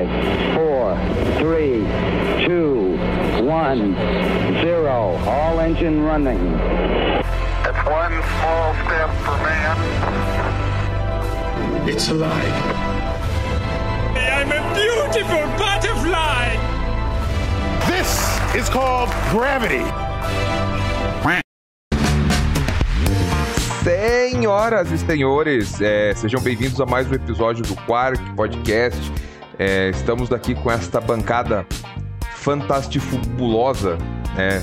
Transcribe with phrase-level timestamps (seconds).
[0.00, 0.96] Five, four,
[1.36, 1.84] three,
[2.46, 2.96] two,
[3.44, 3.94] one,
[4.62, 5.18] zero.
[5.26, 6.38] All engine running.
[6.38, 9.76] It's one small step for man.
[11.86, 12.64] It's alive.
[14.16, 16.56] I'm a beautiful butterfly!
[17.86, 18.10] This
[18.54, 19.84] is called gravity.
[23.84, 29.29] Senhoras e senhores, é, sejam bem-vindos a mais um episódio do Quark Podcast.
[29.60, 31.66] É, estamos aqui com esta bancada
[32.36, 33.98] fantastifubulosa,
[34.34, 34.62] né?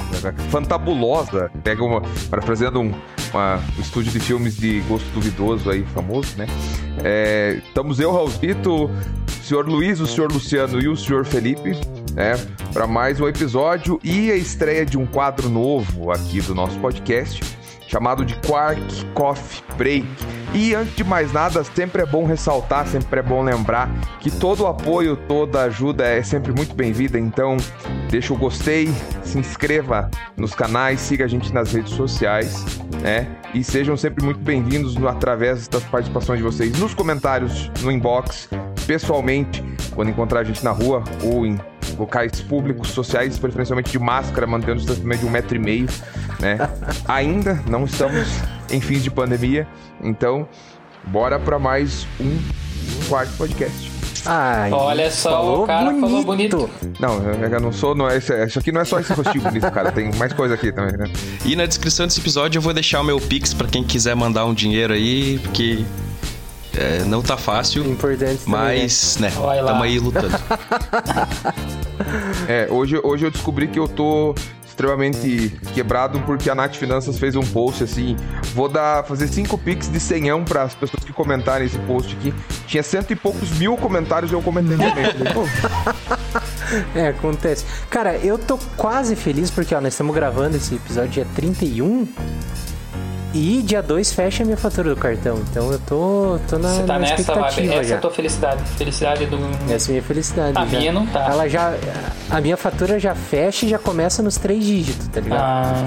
[0.50, 2.92] Fantabulosa, pega uma, parafraseando um,
[3.32, 6.48] uma, um estúdio de filmes de gosto duvidoso aí, famoso, né?
[7.04, 11.74] É, estamos eu, Raulzito, o senhor Luiz, o senhor Luciano e o senhor Felipe,
[12.16, 12.34] né?
[12.74, 17.57] Para mais um episódio e a estreia de um quadro novo aqui do nosso podcast
[17.88, 20.08] chamado de Quark Coffee Break.
[20.54, 24.66] E antes de mais nada, sempre é bom ressaltar, sempre é bom lembrar que todo
[24.66, 27.20] apoio, toda ajuda é sempre muito bem-vinda.
[27.20, 27.58] Então,
[28.10, 28.90] deixa o gostei,
[29.24, 32.66] se inscreva nos canais, siga a gente nas redes sociais,
[33.02, 33.28] né?
[33.54, 38.50] E sejam sempre muito bem-vindos através das participações de vocês nos comentários, no inbox,
[38.86, 39.64] pessoalmente,
[39.98, 41.60] quando encontrar a gente na rua ou em
[41.98, 45.88] locais públicos, sociais, preferencialmente de máscara, mantendo o distanciamento de um metro e meio,
[46.40, 46.56] né?
[47.10, 48.28] Ainda não estamos
[48.70, 49.68] em fins de pandemia,
[50.04, 50.48] então
[51.06, 52.40] bora para mais um
[53.10, 53.92] quarto podcast.
[54.24, 56.02] Ai, Olha só, falou o cara bonito.
[56.02, 56.70] falou bonito.
[57.00, 59.72] Não, eu eu não sou, não é, isso aqui não é só esse rostinho bonito,
[59.72, 61.06] cara, tem mais coisa aqui também, né?
[61.44, 64.46] E na descrição desse episódio eu vou deixar o meu Pix pra quem quiser mandar
[64.46, 65.84] um dinheiro aí, porque
[66.78, 69.72] é, não tá fácil, Importante também, mas, né, Vai lá.
[69.72, 70.30] tamo aí lutando.
[72.48, 74.34] É, hoje, hoje eu descobri que eu tô
[74.66, 78.16] extremamente quebrado porque a Nath Finanças fez um post assim,
[78.54, 82.34] vou dar fazer cinco pix de senhão para as pessoas que comentarem esse post aqui.
[82.68, 85.06] Tinha cento e poucos mil comentários e eu comentei também.
[86.94, 87.64] É, acontece.
[87.90, 92.06] Cara, eu tô quase feliz porque, ó, nós estamos gravando esse episódio dia 31
[93.34, 95.38] e dia 2 fecha a minha fatura do cartão.
[95.50, 97.20] Então eu tô, tô na, Você tá na nessa vibe.
[97.22, 98.64] expectativa Essa é a tua felicidade.
[98.78, 99.38] Felicidade do.
[99.72, 100.58] Essa é a minha felicidade.
[100.58, 100.78] A já.
[100.80, 101.26] minha não tá.
[101.30, 101.74] Ela já.
[102.30, 105.40] A minha fatura já fecha e já começa nos três dígitos, tá ligado?
[105.42, 105.84] Ah,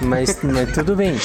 [0.00, 1.16] Mas, mas tudo bem.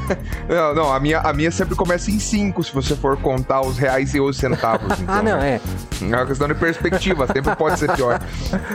[0.48, 3.76] não, não, a minha, a minha sempre começa em cinco se você for contar os
[3.78, 4.86] reais e os centavos.
[4.98, 5.60] Então, Ah, não, é.
[6.00, 8.20] É uma questão de perspectiva, sempre pode ser pior.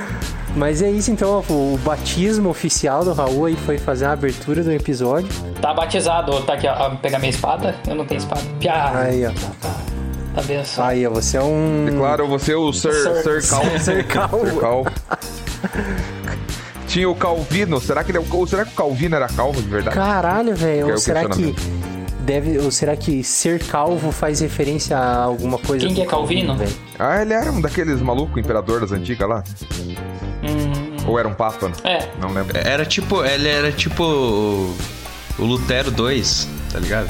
[0.55, 4.63] Mas é isso então, o, o batismo oficial do Raul aí foi fazer a abertura
[4.63, 5.29] do episódio.
[5.61, 6.30] tá batizado.
[6.41, 6.89] Tá aqui, ó.
[6.95, 7.75] Pegar minha espada.
[7.87, 8.41] Eu não tenho espada.
[8.59, 8.91] Piá.
[8.95, 9.31] Aí, ó.
[10.33, 10.83] Tá bem só.
[10.83, 11.85] Aí, ó, você é um.
[11.89, 13.79] Declaro você o Sir, Sir- Sir Cal.
[13.79, 14.29] Sir Cal.
[14.45, 14.85] Sir Cal.
[16.87, 19.67] Tinha o Calvino, será que, ele, é ou será que o Calvino era calvo de
[19.69, 19.95] verdade?
[19.95, 20.85] Caralho, velho.
[20.85, 21.55] Que é Ou será que
[22.19, 25.85] deve, ou será que ser calvo faz referência a alguma coisa?
[25.85, 26.55] Quem que é Calvino?
[26.57, 26.71] velho?
[26.99, 29.41] Ah, ele era um daqueles malucos imperador das antigas lá?
[30.43, 31.71] Hum, Ou era um papa?
[31.85, 32.09] é.
[32.19, 32.57] Não lembro.
[32.57, 34.73] Era tipo, ele era tipo
[35.41, 37.09] o Lutero 2, tá ligado?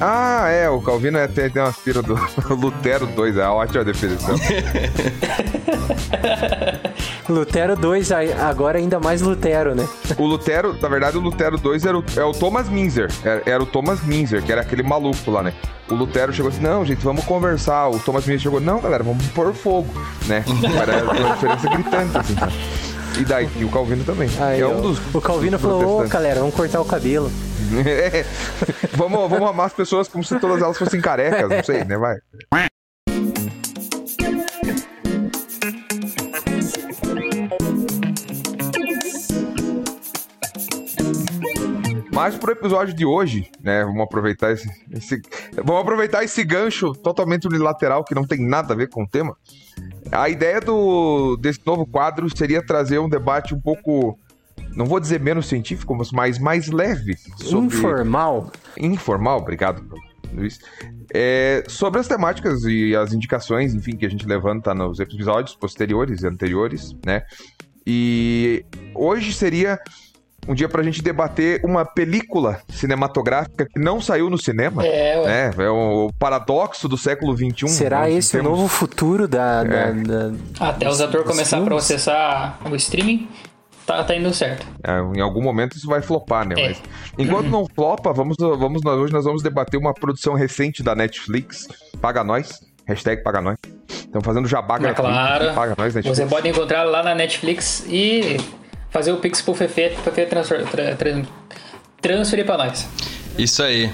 [0.00, 2.14] Ah, é, o Calvino é, tem, tem uma aspira do
[2.54, 4.34] Lutero 2, é uma ótima definição.
[7.28, 9.88] Lutero 2, aí- agora ainda mais Lutero, né?
[10.18, 13.10] o Lutero, na verdade, o Lutero 2 era o, é o Thomas Minzer.
[13.24, 15.52] Era, era o Thomas Minzer, que era aquele maluco lá, né?
[15.90, 17.88] O Lutero chegou assim, não, gente, vamos conversar.
[17.88, 19.88] O Thomas Minzer chegou, não, galera, vamos pôr fogo,
[20.26, 20.44] né?
[20.80, 22.52] Era uma diferença gritante, assim, sabe?
[23.20, 24.28] E daí, e o Calvino também.
[24.40, 27.30] Aí, é um dos o Calvino dos falou, ô, galera, vamos cortar o cabelo.
[27.86, 28.24] É.
[28.96, 31.96] vamos, vamos amar as pessoas como se todas elas fossem carecas, não sei, né?
[31.96, 32.16] Vai.
[42.12, 43.84] Mas pro episódio de hoje, né?
[43.84, 45.20] Vamos aproveitar esse, esse-
[45.56, 49.36] vamos aproveitar esse gancho totalmente unilateral que não tem nada a ver com o tema.
[50.14, 54.16] A ideia do desse novo quadro seria trazer um debate um pouco,
[54.76, 58.52] não vou dizer menos científico, mas mais mais leve sobre Informal.
[58.78, 59.84] informal, obrigado,
[60.32, 60.60] Luiz.
[61.12, 66.22] É, sobre as temáticas e as indicações, enfim, que a gente levanta nos episódios posteriores
[66.22, 67.24] e anteriores, né?
[67.86, 68.64] E
[68.94, 69.80] hoje seria
[70.46, 74.84] um dia pra gente debater uma película cinematográfica que não saiu no cinema.
[74.84, 75.50] É, ué.
[75.58, 77.68] É, é o paradoxo do século XXI.
[77.68, 79.64] Será Nós esse o temos- novo futuro da.
[79.64, 79.92] da- É.
[79.92, 81.68] da- Até os atores começar a filmes?
[81.68, 83.28] processar o streaming,
[83.86, 84.66] tá, tá indo certo.
[84.82, 86.54] É, em algum mommomento isso vai flopar, né?
[86.58, 86.68] É.
[86.68, 86.82] Mas
[87.18, 91.66] enquanto não flopa, vamos, vamos nós, hoje nós vamos debater uma produção recente da Netflix.
[92.00, 92.60] Paga nós.
[92.86, 93.56] Hashtag paga nós.
[93.88, 95.10] Estamos fazendo jabá É gratuito.
[95.10, 95.54] claro.
[95.54, 96.18] Paga nós, Netflix.
[96.18, 98.36] Você pode encontrar lá na Netflix e
[98.94, 101.22] fazer o Pix pro Fefe pra que transfer, tra, tra-
[102.00, 102.86] transferir pra nós.
[103.36, 103.90] Isso aí.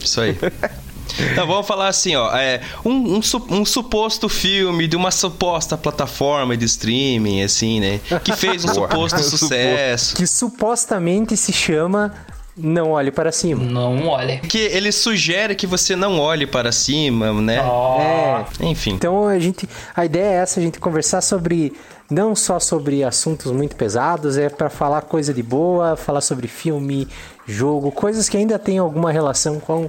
[0.00, 0.38] Isso aí.
[1.32, 2.36] Então, vamos falar assim, ó.
[2.36, 3.20] É, um, um,
[3.50, 7.98] um suposto filme de uma suposta plataforma de streaming, assim, né?
[8.22, 8.86] Que fez um Boa.
[8.92, 10.14] suposto sucesso.
[10.14, 12.14] Que supostamente se chama
[12.56, 13.64] Não Olhe Para Cima.
[13.64, 14.38] Não olha.
[14.40, 17.62] Que ele sugere que você não olhe para cima, né?
[17.62, 18.44] Ó, É.
[18.66, 18.92] Enfim.
[18.92, 21.72] Então a gente, a ideia é essa, a gente conversar sobre
[22.10, 27.06] não só sobre assuntos muito pesados, é para falar coisa de boa, falar sobre filme,
[27.46, 29.88] jogo, coisas que ainda têm alguma relação com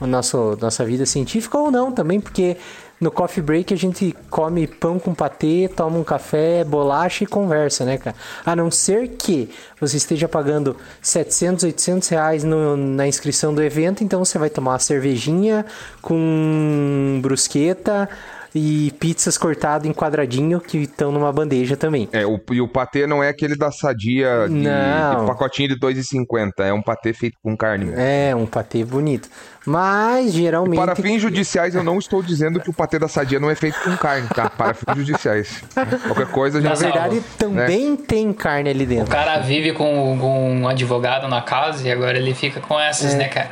[0.00, 2.56] o nosso nossa vida científica ou não também, porque
[3.00, 7.84] no coffee break a gente come pão com patê, toma um café, bolacha e conversa,
[7.84, 8.16] né, cara?
[8.44, 9.50] A não ser que
[9.80, 14.72] você esteja pagando 700, 800 reais no- na inscrição do evento, então você vai tomar
[14.72, 15.64] uma cervejinha
[16.00, 18.08] com brusqueta
[18.54, 22.08] e pizzas cortadas em quadradinho que estão numa bandeja também.
[22.12, 25.20] É, o, e o patê não é aquele da sadia de, Não.
[25.22, 26.50] de pacotinho de 2,50.
[26.60, 27.86] É um patê feito com carne.
[27.86, 28.00] mesmo.
[28.00, 29.28] É, um patê bonito.
[29.66, 30.76] Mas geralmente.
[30.78, 33.80] Para fins judiciais, eu não estou dizendo que o patê da sadia não é feito
[33.82, 34.48] com carne, tá?
[34.48, 35.64] Para fins judiciais.
[36.06, 37.22] Qualquer coisa, a Na verdade, né?
[37.38, 39.10] também tem carne ali O dentro.
[39.10, 43.16] cara vive com, com um advogado na casa e agora ele fica com essas, É.
[43.16, 43.50] né, cara?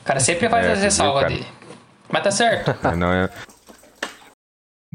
[0.00, 1.46] O cara sempre faz É, ressalvas dele.
[2.10, 2.74] Mas tá certo.
[2.88, 3.28] É, não é.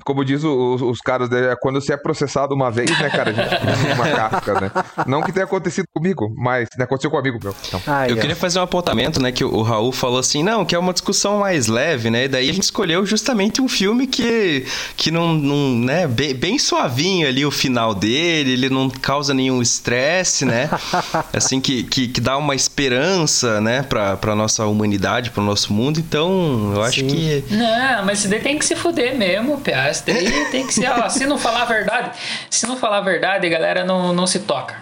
[0.07, 3.31] Como diz o- os, os caras, né, quando você é processado uma vez, né, cara,
[3.31, 4.71] a gente cria uma casca, né?
[5.05, 7.53] Não que tenha acontecido comigo, mas né, aconteceu com um amigo meu.
[7.67, 7.81] Então.
[7.85, 8.19] Ai, Eu ó.
[8.21, 9.33] queria fazer um apontamento, né?
[9.33, 12.23] Que o o Raul falou assim, não, que é uma discussão mais leve, né?
[12.23, 14.65] E daí a gente escolheu justamente um filme que,
[14.95, 16.07] que não, não né?
[16.07, 20.69] Bem, bem suavinho ali o final dele, ele não causa nenhum estresse, né?
[21.33, 23.83] assim, que, que, que dá uma esperança, né?
[23.83, 25.99] Pra, pra nossa humanidade, pro nosso mundo.
[25.99, 27.07] Então, eu acho Sim.
[27.07, 27.43] que...
[27.49, 29.89] Não, mas daí tem que se fuder mesmo, Pia.
[30.05, 32.11] Daí tem que ser, ó, se não falar a verdade,
[32.49, 34.75] se não falar a verdade, a galera não, não se toca.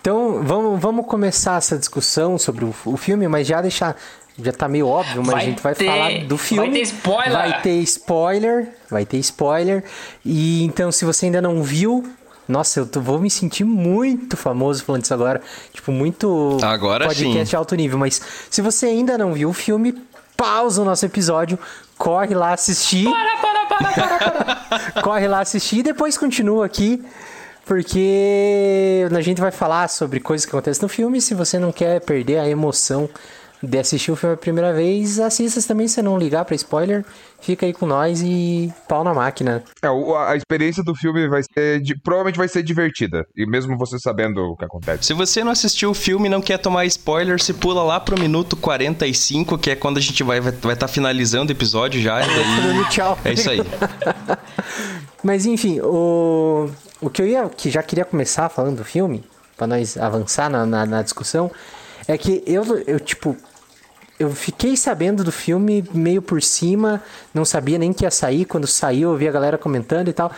[0.00, 3.96] Então, vamos, vamos começar essa discussão sobre o, o filme, mas já deixar.
[4.38, 6.68] Já tá meio óbvio, mas Vai a gente vai ter- falar do filme.
[6.68, 7.32] vai ter spoiler.
[7.32, 8.68] Vai ter spoiler.
[8.90, 9.84] Vai ter spoiler.
[10.24, 12.06] E então, se você ainda não viu.
[12.46, 15.40] Nossa, eu tô- vou me sentir muito famoso falando isso agora.
[15.72, 17.56] Tipo, muito Agora podcast sim.
[17.56, 17.98] alto nível.
[17.98, 19.94] Mas se você ainda não viu o filme,
[20.36, 21.58] pausa o nosso episódio,
[21.98, 23.10] corre lá assistir.
[23.10, 25.02] Para, para, para, para, para.
[25.02, 27.04] Corre lá assistir e depois continua aqui.
[27.64, 31.20] Porque a gente vai falar sobre coisas que acontecem no filme.
[31.20, 33.08] Se você não quer perder a emoção
[33.62, 37.04] de assistir o filme a primeira vez, assista também se não ligar pra spoiler.
[37.40, 39.62] Fica aí com nós e pau na máquina.
[39.82, 41.80] É, a experiência do filme vai ser.
[41.80, 43.26] de- provavelmente vai ser divertida.
[43.36, 45.04] E mesmo você sabendo o que acontece.
[45.04, 48.18] Se você não assistiu o filme e não quer tomar spoiler, se pula lá pro
[48.18, 52.22] minuto 45, que é quando a gente vai estar vai tá finalizando o episódio já.
[52.22, 52.88] E daí...
[52.90, 53.18] Tchau.
[53.24, 53.60] É isso aí.
[55.22, 56.70] Mas enfim, o,
[57.00, 59.24] o que eu ia, que já queria começar falando do filme,
[59.56, 61.50] pra nós avançar na, na, na discussão,
[62.08, 63.36] é que eu, eu, tipo,
[64.18, 67.02] eu fiquei sabendo do filme meio por cima,
[67.34, 70.30] não sabia nem que ia sair, quando saiu eu vi a galera comentando e tal,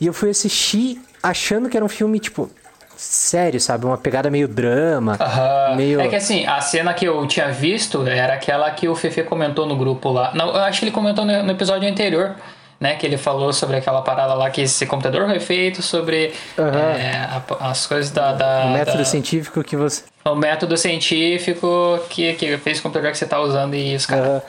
[0.00, 2.50] e eu fui assistir achando que era um filme, tipo,
[2.96, 3.84] sério, sabe?
[3.84, 5.76] Uma pegada meio drama, Aham.
[5.76, 6.00] meio...
[6.00, 9.66] É que assim, a cena que eu tinha visto era aquela que o Fefe comentou
[9.66, 10.32] no grupo lá.
[10.34, 12.34] Não, eu acho que ele comentou no, no episódio anterior,
[12.82, 12.96] né?
[12.96, 16.78] Que ele falou sobre aquela parada lá que esse computador foi feito, sobre Aham.
[16.98, 18.32] é, a- as coisas da.
[18.32, 20.02] da o método da- científico que você...
[20.24, 24.26] o método científico que, que fez o computador que você tá usando e os caras.
[24.28, 24.42] Aham.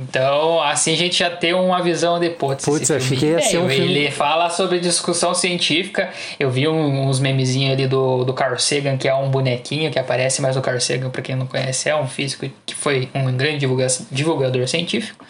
[0.00, 3.58] Então, assim a gente já tem uma visão de putz, Putz, esse filme ia ser
[3.58, 6.08] um filme- Ele fala sobre discussão científica.
[6.38, 9.98] Eu vi um- uns memezinhos ali do, do Carl Sagan, que é um bonequinho que
[9.98, 13.24] aparece, mas o Carl Sagan, pra quem não conhece, é um físico que foi um
[13.36, 15.24] grande divulga- divulgador científico.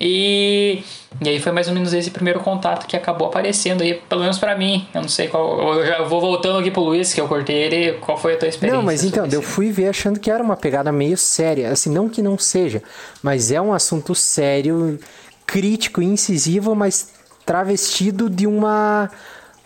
[0.00, 0.82] E,
[1.20, 4.38] e aí foi mais ou menos esse primeiro contato que acabou aparecendo aí, pelo menos
[4.38, 4.88] pra mim.
[4.94, 5.78] Eu não sei qual.
[5.78, 7.92] Eu já vou voltando aqui pro Luiz, que eu cortei ele.
[7.98, 8.78] Qual foi a tua experiência?
[8.78, 11.70] Não, mas então, eu fui ver achando que era uma pegada meio séria.
[11.70, 12.82] Assim, não que não seja,
[13.22, 14.98] mas é um assunto sério,
[15.46, 17.12] crítico, incisivo, mas
[17.44, 19.10] travestido de uma.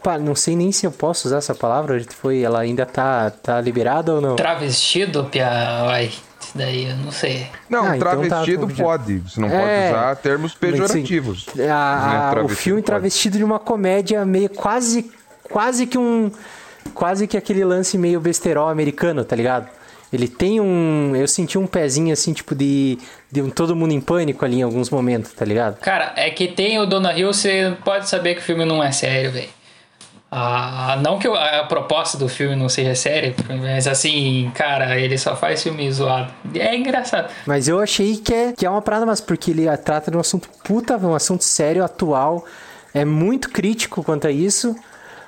[0.03, 2.05] Pá, não sei nem se eu posso usar essa palavra.
[2.09, 4.35] Foi, ela ainda tá, tá liberada ou não?
[4.35, 5.49] Travestido, Pia.
[5.49, 6.11] Ai,
[6.55, 7.47] daí eu não sei.
[7.69, 9.19] Não, Ah, então tá, travestido pode.
[9.19, 11.47] Você não É, pode usar termos assim, pejorativos.
[11.59, 12.29] a- a- né?
[12.29, 12.87] o Travestido filme pode.
[12.87, 15.11] travestido de uma comédia meio quase
[15.51, 16.31] quase que um
[16.93, 19.69] quase que aquele lance meio besterol americano, tá ligado?
[20.13, 22.99] Ele tem um, eu senti um pezinho assim tipo de
[23.33, 25.79] de um todo mundo em pânico ali em alguns momentos, tá ligado?
[25.81, 28.93] Cara, é que tem o Dona Hill, você pode saber que o filme não é
[28.93, 29.49] sério, velho.
[30.37, 35.37] Ah, não que a proposta do filme não seja séria, mas assim, cara, ele só
[35.37, 36.33] faz filme zoado.
[36.57, 37.33] É engraçado.
[37.47, 40.21] Mas eu achei que é, que é uma parada, mas porque ele trata de um
[40.21, 42.45] assunto puta, um assunto sério, atual,
[42.93, 44.75] é muito crítico quanto a isso,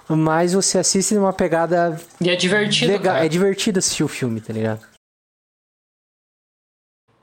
[0.08, 3.26] mas você assiste numa pegada E é divertido, legal, cara.
[3.26, 4.80] é divertido assistir o filme, tá ligado?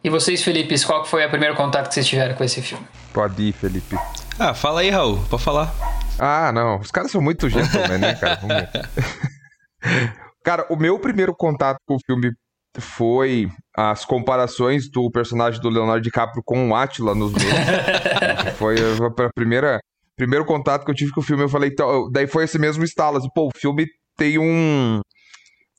[0.02, 2.86] E vocês, Felipe, qual foi o primeiro contato que vocês tiveram com esse filme?
[3.14, 3.98] Pode ir, Felipe.
[4.40, 5.74] Ah, fala aí, Raul, pode falar.
[6.20, 6.80] Ah, não.
[6.80, 8.40] Os caras são muito gentlemen, né, cara?
[8.42, 10.14] Vamos ver.
[10.44, 12.32] cara, o meu primeiro contato com o filme
[12.80, 17.54] foi as comparações do personagem do Leonardo DiCaprio com o Atila nos memes.
[18.58, 19.80] foi a primeira
[20.16, 21.44] primeiro contato que eu tive com o filme.
[21.44, 23.18] Eu falei, então, daí foi esse mesmo estalo.
[23.18, 25.02] Assim, Pô, o filme tem um,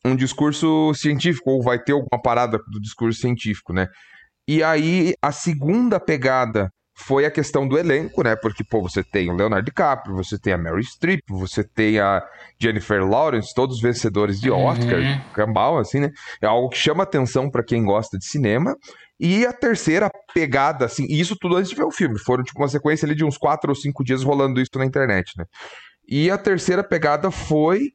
[0.05, 3.87] um discurso científico, ou vai ter alguma parada do discurso científico, né?
[4.47, 8.37] E aí, a segunda pegada foi a questão do elenco, né?
[8.37, 12.23] Porque, pô, você tem o Leonardo DiCaprio, você tem a Mary Streep, você tem a
[12.59, 15.21] Jennifer Lawrence, todos vencedores de Oscar, uhum.
[15.33, 16.11] cambal, assim, né?
[16.41, 18.77] É algo que chama atenção para quem gosta de cinema.
[19.19, 22.61] E a terceira pegada, assim, e isso tudo antes de ver o filme, foram tipo
[22.61, 25.45] uma sequência ali de uns quatro ou cinco dias rolando isso na internet, né?
[26.07, 27.93] E a terceira pegada foi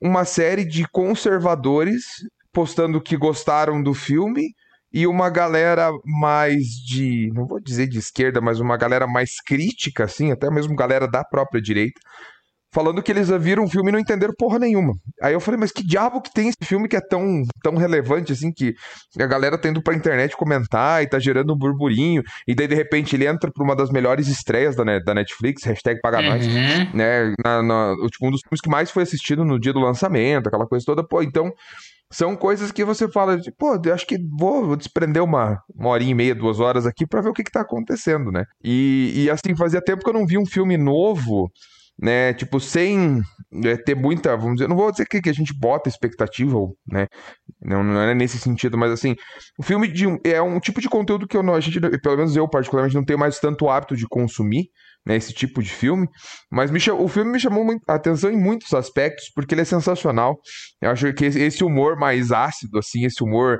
[0.00, 2.04] uma série de conservadores
[2.52, 4.54] postando que gostaram do filme
[4.94, 10.04] e uma galera mais de, não vou dizer de esquerda, mas uma galera mais crítica,
[10.04, 11.98] assim, até mesmo galera da própria direita,
[12.72, 14.92] falando que eles viram o filme e não entenderam porra nenhuma.
[15.20, 18.32] Aí eu falei, mas que diabo que tem esse filme que é tão, tão relevante,
[18.32, 18.72] assim, que
[19.18, 22.76] a galera tá indo pra internet comentar e tá gerando um burburinho, e daí de
[22.76, 26.94] repente ele entra pra uma das melhores estreias da, da Netflix, hashtag paga nós, uhum.
[26.94, 30.46] né, na, na, tipo, um dos filmes que mais foi assistido no dia do lançamento,
[30.46, 31.52] aquela coisa toda, pô, então
[32.14, 36.14] são coisas que você fala, de, pô, acho que vou, vou desprender uma, uma e
[36.14, 38.44] meia, duas horas aqui para ver o que, que tá acontecendo, né?
[38.62, 41.50] E, e assim, fazia tempo que eu não vi um filme novo,
[42.00, 42.32] né?
[42.34, 43.20] Tipo, sem
[43.64, 46.56] é, ter muita, vamos dizer, não vou dizer que, que a gente bota expectativa,
[46.86, 47.08] né?
[47.60, 49.16] Não, não é nesse sentido, mas assim,
[49.58, 52.36] o filme de, é um tipo de conteúdo que eu não, a gente, pelo menos
[52.36, 54.68] eu particularmente, não tenho mais tanto hábito de consumir,
[55.06, 56.08] né, esse tipo de filme,
[56.50, 60.36] mas me, o filme me chamou a atenção em muitos aspectos, porque ele é sensacional.
[60.80, 63.58] Eu acho que esse humor mais ácido, assim, esse humor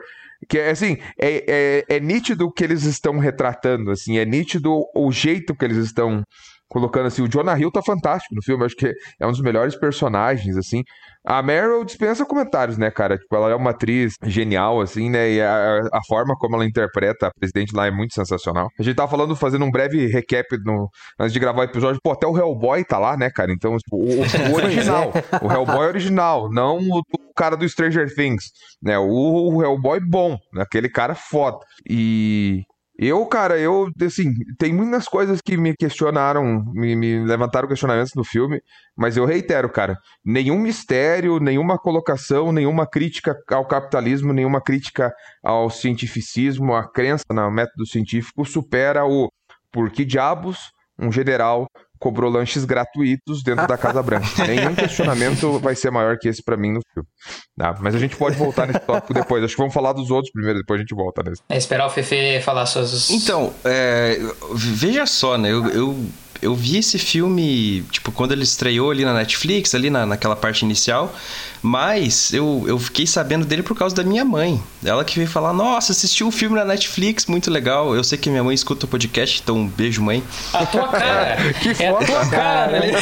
[0.49, 4.85] que é assim, é, é, é nítido o que eles estão retratando, assim, é nítido
[4.95, 6.23] o jeito que eles estão
[6.69, 9.77] colocando assim, o Jonah Hill tá fantástico no filme, acho que é um dos melhores
[9.77, 10.83] personagens, assim.
[11.27, 13.17] A Meryl dispensa comentários, né, cara?
[13.17, 15.31] Tipo, ela é uma atriz genial, assim, né?
[15.31, 18.69] E a, a forma como ela interpreta a presidente lá é muito sensacional.
[18.79, 21.99] A gente tava falando, fazendo um breve recap no, antes de gravar o episódio.
[22.05, 23.51] Pô, até o Hellboy tá lá, né, cara?
[23.53, 25.13] Então, tipo, o, o original.
[25.41, 28.45] o Hellboy original, não o, o, cara do Stranger Things,
[28.83, 28.99] né?
[28.99, 30.63] O, o Hellboy bom, né?
[30.63, 31.57] aquele cara foda.
[31.89, 32.65] E
[32.97, 38.23] eu, cara, eu, assim, tem muitas coisas que me questionaram, me, me, levantaram questionamentos no
[38.23, 38.61] filme,
[38.97, 45.69] mas eu reitero, cara, nenhum mistério, nenhuma colocação, nenhuma crítica ao capitalismo, nenhuma crítica ao
[45.71, 49.29] cientificismo, a crença no método científico supera o
[49.73, 51.67] por que diabos um general
[52.05, 54.27] cobrou lanches gratuitos dentro da Casa Branca.
[54.47, 57.09] Nenhum questionamento vai ser maior que esse para mim no filme.
[57.57, 57.75] Tá?
[57.81, 59.43] Mas a gente pode voltar nesse tópico depois.
[59.43, 61.41] Acho que vamos falar dos outros primeiro, depois a gente volta nesse.
[61.49, 63.09] É esperar o Fefe falar suas.
[63.09, 64.19] Então, é,
[64.55, 65.51] veja só, né?
[65.51, 65.97] eu, eu
[66.45, 70.63] eu vi esse filme, tipo, quando ele estreou ali na Netflix, ali na, naquela parte
[70.63, 71.15] inicial,
[71.63, 74.63] mas eu, eu fiquei sabendo dele por causa da minha mãe.
[74.85, 77.97] Ela que veio falar, nossa, assistiu o um filme na Netflix, muito legal.
[77.97, 80.23] Eu sei que minha mãe escuta o podcast, então um beijo, mãe.
[80.53, 81.37] A tua cara!
[81.63, 82.93] que é foda, a tua cara, né?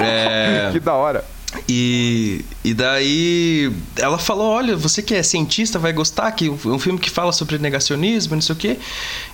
[0.00, 0.70] é...
[0.72, 1.22] Que da hora.
[1.68, 6.78] E, e daí ela falou: Olha, você que é cientista vai gostar, que é um
[6.78, 8.78] filme que fala sobre negacionismo, não sei o quê.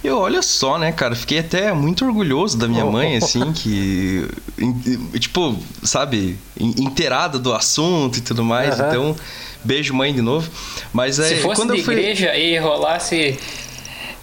[0.02, 2.92] Eu, olha só, né, cara, fiquei até muito orgulhoso da minha oh.
[2.92, 4.28] mãe, assim, que.
[5.18, 8.78] Tipo, sabe, inteirada do assunto e tudo mais.
[8.78, 8.88] Uhum.
[8.88, 9.16] Então,
[9.64, 10.50] beijo, mãe, de novo.
[10.92, 11.28] Mas é.
[11.28, 11.94] Se fosse quando de fui...
[11.94, 13.38] igreja e rolasse.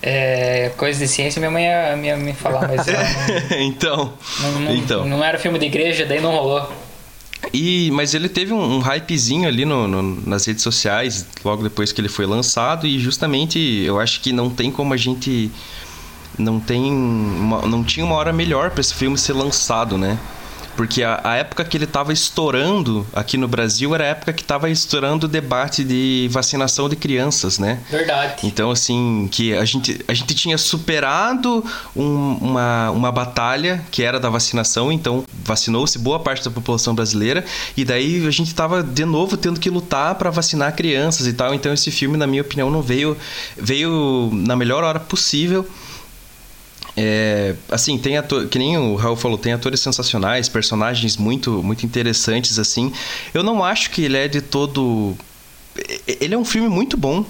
[0.08, 2.86] É, coisa de ciência, minha mãe ia, ia me falar, mas.
[3.50, 5.06] Não, então, não, não, então.
[5.08, 6.70] Não era filme de igreja, daí não rolou.
[7.56, 11.94] E, mas ele teve um, um hypezinho ali no, no, nas redes sociais logo depois
[11.94, 15.50] que ele foi lançado e justamente eu acho que não tem como a gente
[16.38, 20.20] não tem uma, não tinha uma hora melhor para esse filme ser lançado, né?
[20.76, 24.42] Porque a, a, época que ele estava estourando aqui no Brasil era a época que
[24.42, 27.80] estava estourando o debate de vacinação de crianças, né?
[27.90, 28.36] Verdade.
[28.44, 31.64] Então, assim, que a gente, a gente tinha superado
[31.96, 37.46] um, uma, uma batalha que era da vacinação, então vacinou-se boa parte da população brasileira,
[37.78, 41.54] e daí a gente estava de novo tendo que lutar para vacinar crianças e tal.
[41.54, 43.18] Então, esse filme, na minha opinião, não veio,
[43.56, 45.68] veio na melhor hora possível
[46.98, 51.86] é, assim, tem ator, que nem o Raul falou, tem atores sensacionais, personagens muito, muito
[51.86, 52.92] interessantes, assim.
[53.34, 55.16] Eu não acho que ele é de todo.
[56.08, 57.26] Ele é um filme muito bom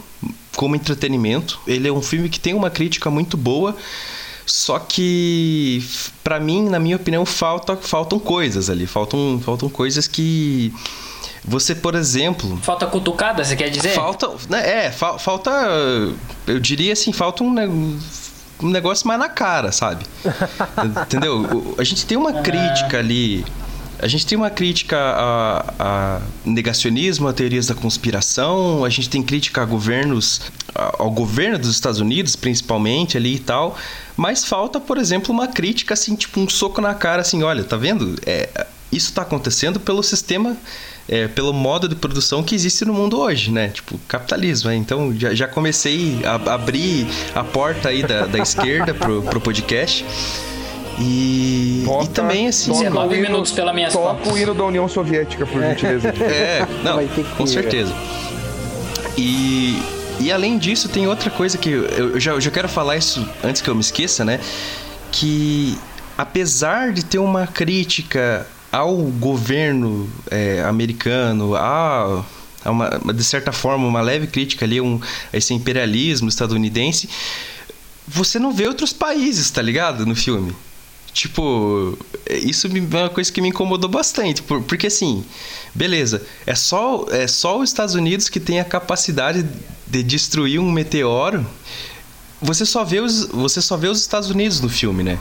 [0.55, 1.59] como entretenimento.
[1.65, 3.75] Ele é um filme que tem uma crítica muito boa.
[4.45, 5.83] Só que,
[6.23, 8.85] pra mim, na minha opinião, falta, faltam coisas ali.
[8.85, 10.71] Faltam, faltam coisas que.
[11.43, 12.57] Você, por exemplo.
[12.61, 13.95] Falta cutucada, você quer dizer?
[13.95, 14.29] Falta.
[14.47, 15.51] Né, é, fa falta.
[16.45, 17.97] Eu diria assim, falta um, ne
[18.61, 20.05] um negócio mais na cara, sabe?
[21.03, 21.75] Entendeu?
[21.77, 23.45] A gente tem uma crítica ali.
[23.97, 29.23] A gente tem uma crítica a, a, negacionismo, a teorias da conspiração, a gente tem
[29.23, 30.41] crítica a governos,
[30.73, 33.77] ao governo dos Estados Unidos, principalmente ali e tal,
[34.17, 37.77] mas falta, por exemplo, uma crítica assim, tipo um soco na cara, assim, olha, tá
[37.77, 38.19] vendo?
[38.25, 40.57] É, isso está acontecendo pelo sistema
[41.07, 43.69] é, pelo modo de produção que existe no mundo hoje, né?
[43.69, 44.69] Tipo, capitalismo.
[44.69, 44.75] Né?
[44.75, 50.05] Então, já, já comecei a abrir a porta aí da, da esquerda pro, pro podcast.
[50.99, 52.71] E, e também, assim...
[52.71, 56.13] 19 minutos pela minha Toca o hino da União Soviética, por gentileza.
[56.25, 56.99] É, não,
[57.37, 57.93] com certeza.
[59.17, 59.77] E,
[60.19, 63.27] e além disso, tem outra coisa que eu, eu, já, eu já quero falar isso
[63.43, 64.39] antes que eu me esqueça, né?
[65.11, 65.77] Que
[66.17, 72.25] apesar de ter uma crítica ao governo é, americano, a,
[72.65, 74.99] uma, de certa forma, uma leve crítica ali um,
[75.31, 77.09] a esse imperialismo estadunidense,
[78.05, 80.05] você não vê outros países, tá ligado?
[80.05, 80.53] No filme.
[81.13, 81.97] Tipo,
[82.29, 85.23] isso é uma coisa que me incomodou bastante, porque assim,
[85.73, 89.47] beleza, é só, é só os Estados Unidos que tem a capacidade
[89.87, 91.47] de destruir um meteoro.
[92.41, 95.17] Você só vê os, você só vê os Estados Unidos no filme, né?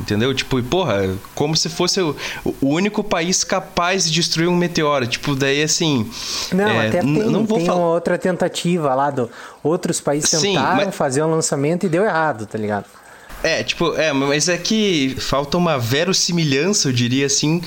[0.00, 0.34] Entendeu?
[0.34, 2.16] Tipo, porra, como se fosse o,
[2.60, 5.06] o, único país capaz de destruir um meteoro.
[5.06, 6.10] Tipo, daí assim.
[6.52, 7.78] Não, é, até tem, não vou tem falar...
[7.78, 9.30] uma outra tentativa lá do.
[9.62, 10.94] Outros países tentaram Sim, mas...
[10.94, 12.86] fazer um lançamento e deu errado, tá ligado?
[13.42, 17.62] É, tipo, é, mas é que falta uma verossimilhança, eu diria assim,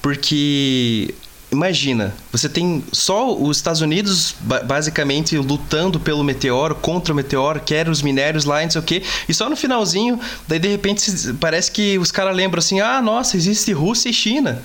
[0.00, 1.14] porque
[1.50, 7.88] imagina, você tem só os Estados Unidos basicamente lutando pelo meteoro, contra o meteoro, quer
[7.88, 11.70] os minérios lá, não sei o quê, e só no finalzinho, daí de repente parece
[11.70, 14.62] que os caras lembram assim: ah, nossa, existe Rússia e China,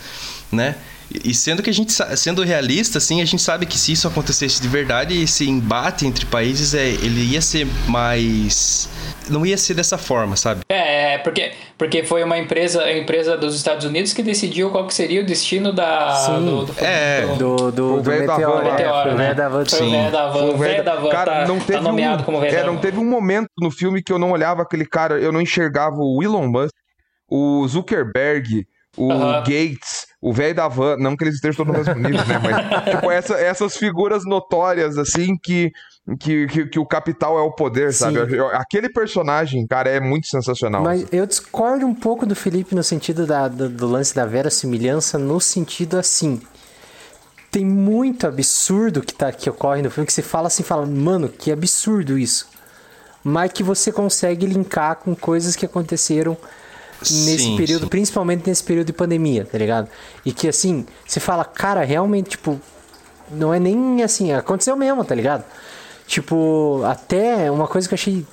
[0.51, 0.75] né?
[1.12, 4.62] E sendo que a gente, sendo realista, assim, a gente sabe que se isso acontecesse
[4.62, 8.90] de verdade, esse embate entre países, é, ele ia ser mais
[9.30, 10.62] não ia ser dessa forma, sabe?
[10.70, 14.86] É, é, porque, porque foi uma empresa, a empresa dos Estados Unidos que decidiu qual
[14.86, 18.64] que seria o destino da, Sim, do, do, é, do, do, do meteoro.
[18.64, 18.72] Né?
[18.72, 19.34] meteoro né?
[19.34, 19.66] da van.
[19.66, 20.44] Foi o velho da van.
[20.44, 22.77] O velho da van cara, tá, não teve tá nomeado um, como velho é, Não
[22.77, 26.22] teve um momento no filme que eu não olhava aquele cara, eu não enxergava o
[26.22, 26.75] Elon Musk,
[27.29, 28.66] o Zuckerberg,
[28.98, 29.10] o
[29.42, 32.40] Gates, o velho da van, não que eles estejam todos no mesmo nível, né?
[32.42, 35.72] Mas, tipo, essa, essas figuras notórias, assim, que
[36.20, 38.00] que, que, que, o capital é o poder, Sim.
[38.00, 38.40] sabe?
[38.53, 40.84] Aquele personagem, cara, é muito sensacional.
[40.84, 44.51] Mas eu discordo um pouco do Felipe no sentido da, do, do lance da vera
[44.51, 46.40] semelhança, no sentido assim.
[47.50, 51.27] Tem muito absurdo que, tá, que ocorre no filme que você fala assim, fala, mano,
[51.27, 52.50] que absurdo isso.
[53.24, 56.38] Mas que você consegue linkar com coisas que aconteceram
[57.01, 57.90] nesse sim, período, sim.
[57.90, 59.90] principalmente nesse período de pandemia, tá ligado?
[60.25, 62.60] E que assim, você fala, cara, realmente, tipo,
[63.31, 65.44] não é nem assim, aconteceu mesmo, tá ligado?
[66.08, 68.25] Tipo, até uma coisa que eu achei.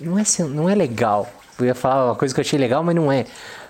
[0.00, 1.30] Não é, não é legal.
[1.58, 3.26] Eu ia falar uma coisa que eu achei legal, mas não é.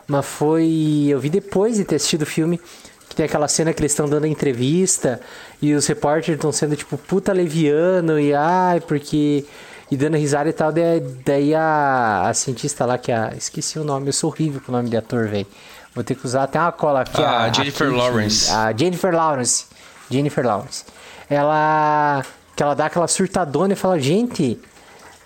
[0.07, 1.07] Mas foi.
[1.09, 2.61] Eu vi depois de ter assistido o filme.
[3.09, 5.21] Que tem aquela cena que eles estão dando a entrevista.
[5.61, 8.19] E os repórteres estão sendo tipo puta leviano.
[8.19, 9.45] E ai, porque.
[9.93, 10.73] E dando risada e tal.
[10.73, 13.35] Daí, daí a, a cientista lá, que é a.
[13.37, 15.47] Esqueci o nome, eu sou horrível com o nome de ator, velho.
[15.95, 17.21] Vou ter que usar até uma cola aqui.
[17.21, 18.51] Ah, a Jennifer a Lawrence.
[18.51, 19.67] A Jennifer Lawrence.
[20.11, 20.87] Jennifer Lawrence.
[21.29, 22.25] Ela
[22.57, 24.59] que ela dá aquela surtadona e fala, gente,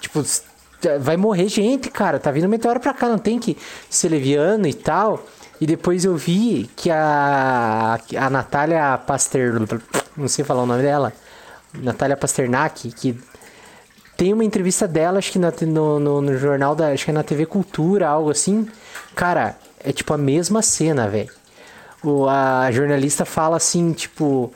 [0.00, 0.20] tipo,
[0.98, 3.56] vai morrer gente, cara, tá vindo meteoro pra cá, não tem que
[3.88, 5.24] ser leviano e tal.
[5.60, 9.54] E depois eu vi que a, a Natália Paster,
[10.16, 11.12] não sei falar o nome dela,
[11.72, 13.16] Natália Pasternak, que
[14.16, 17.14] tem uma entrevista dela, acho que na, no, no, no, jornal da, acho que é
[17.14, 18.66] na TV Cultura, algo assim.
[19.14, 21.30] Cara, é tipo a mesma cena, velho.
[22.28, 24.52] A jornalista fala assim, tipo,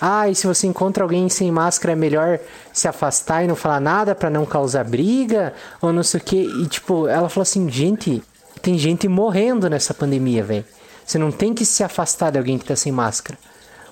[0.00, 2.38] ah, e se você encontra alguém sem máscara é melhor
[2.72, 6.36] se afastar e não falar nada para não causar briga ou não sei o que.
[6.36, 8.22] E tipo, ela falou assim, gente,
[8.60, 10.64] tem gente morrendo nessa pandemia, velho.
[11.04, 13.38] Você não tem que se afastar de alguém que tá sem máscara.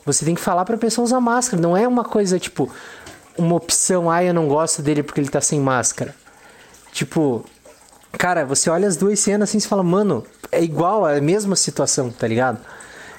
[0.05, 1.63] Você tem que falar pra pessoa usar máscara.
[1.63, 2.71] Não é uma coisa tipo,
[3.37, 6.15] uma opção, ah, eu não gosto dele porque ele tá sem máscara.
[6.93, 7.45] Tipo,
[8.13, 11.57] cara, você olha as duas cenas assim e fala, mano, é igual, é a mesma
[11.57, 12.59] situação, tá ligado?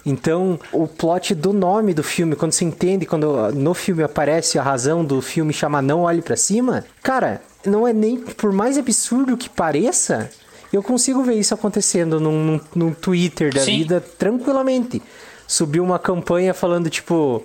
[0.06, 4.64] Então, o plot do nome do filme, quando você entende, quando no filme aparece a
[4.64, 9.38] razão do filme chamar Não Olhe para Cima, cara, não é nem por mais absurdo
[9.38, 10.30] que pareça,
[10.74, 13.78] eu consigo ver isso acontecendo num, num, num Twitter da Sim.
[13.78, 15.02] vida tranquilamente.
[15.48, 17.44] Subiu uma campanha falando tipo.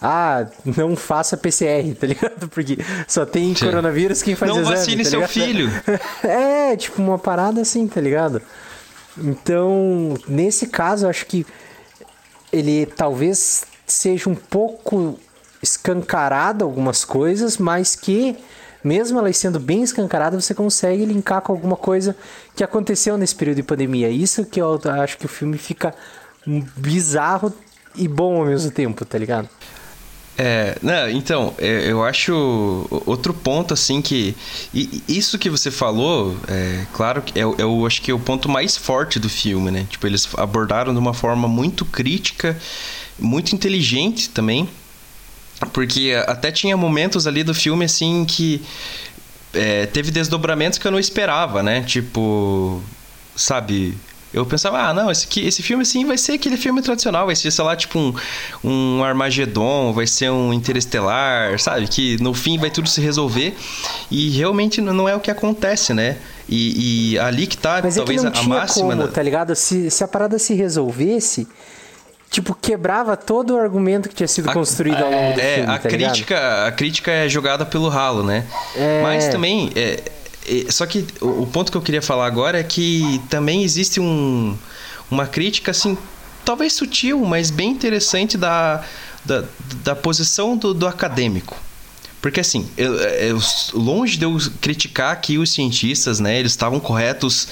[0.00, 2.48] Ah, não faça PCR, tá ligado?
[2.48, 3.66] Porque só tem Sim.
[3.66, 5.68] coronavírus quem faz Não exame, vacine tá seu filho.
[6.22, 8.40] É, tipo uma parada assim, tá ligado?
[9.16, 11.44] Então, nesse caso, eu acho que
[12.52, 15.18] ele talvez seja um pouco
[15.62, 18.36] escancarado algumas coisas, mas que
[18.84, 22.16] mesmo elas sendo bem escancaradas, você consegue linkar com alguma coisa
[22.54, 24.08] que aconteceu nesse período de pandemia.
[24.08, 25.92] Isso que eu acho que o filme fica
[26.76, 27.52] bizarro
[27.96, 29.48] e bom ao mesmo tempo, tá ligado?
[30.40, 34.36] É, não, então, é, eu acho outro ponto, assim, que.
[35.08, 38.76] isso que você falou, é, claro que é, o- acho que é o ponto mais
[38.76, 39.84] forte do filme, né?
[39.90, 42.56] Tipo, eles abordaram de uma forma muito crítica,
[43.18, 44.68] muito inteligente também.
[45.72, 48.62] Porque até tinha momentos ali do filme, assim, que.
[49.52, 51.82] é, teve desdobramentos que eu não esperava, né?
[51.82, 52.82] Tipo.
[53.34, 53.96] Sabe.
[54.32, 57.34] Eu pensava, ah, não, esse, aqui, esse filme assim vai ser aquele filme tradicional, vai
[57.34, 58.14] ser, sei lá, tipo um,
[58.62, 61.86] um Armagedon, vai ser um Interestelar, sabe?
[61.88, 63.56] Que no fim vai tudo se resolver.
[64.10, 66.16] E realmente não é o que acontece, né?
[66.48, 68.96] E, e ali que tá, Mas talvez é que a, não a tinha máxima.
[68.96, 69.54] como, tá ligado?
[69.54, 71.46] Se, se a parada se resolvesse,
[72.30, 75.78] tipo, quebrava todo o argumento que tinha sido construído ao longo do É, filme, a
[75.78, 76.10] tá ligado?
[76.12, 78.44] crítica, a crítica é jogada pelo ralo, né?
[78.76, 79.00] É.
[79.02, 80.02] Mas também, é, é,
[80.70, 84.56] só que o, ponto que eu queria falar agora é que também existe um,
[85.10, 85.96] uma crítica, assim,
[86.44, 88.82] talvez sutil, mas bem interessante da,
[89.24, 89.44] da,
[89.84, 91.56] da posição do, do acadêmico.
[92.20, 93.38] Porque assim, eu, eu-
[93.74, 96.38] longe de eu criticar aqui os cientistas, né?
[96.38, 97.46] Eles estavam corretos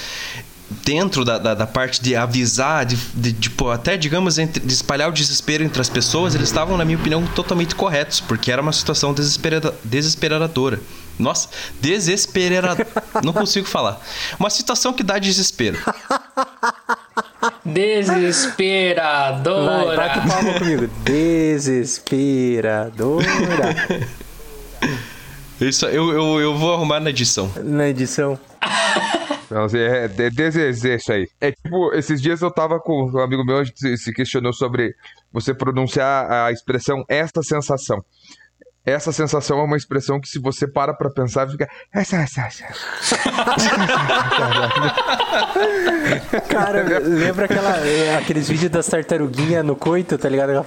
[0.85, 4.73] dentro da, da, da parte de avisar, de, de, de, pô, até digamos, entre- de
[4.73, 8.61] espalhar o desespero entre as pessoas, eles estavam, na minha opinião, totalmente corretos, porque era
[8.61, 10.81] uma situação desesperada, desesperadora.
[11.19, 11.49] Nossa,
[11.81, 12.87] desesperadora.
[13.25, 13.99] Não consigo falar.
[14.39, 15.79] Uma situação que dá desespero.
[17.65, 19.87] Desesperadora.
[19.87, 20.87] Vai, bate palma comigo.
[21.05, 23.25] Desesperadora.
[25.61, 27.51] Isso, eu, eu, eu vou arrumar na edição.
[27.57, 28.39] Na edição.
[29.51, 31.29] Não, assim, é, é desejo aí.
[31.41, 34.95] É tipo, esses dias eu tava com um amigo meu, a gente se questionou sobre
[35.33, 38.05] você pronunciar a expressão esta sensação.
[38.87, 41.69] Essa sensação é uma expressão que se você para pra pensar, fica.
[41.93, 42.65] Essa, essa, essa.
[46.49, 50.65] Cara, lembra aquela, é, aqueles vídeos das tartaruguinhas no coito, tá ligado?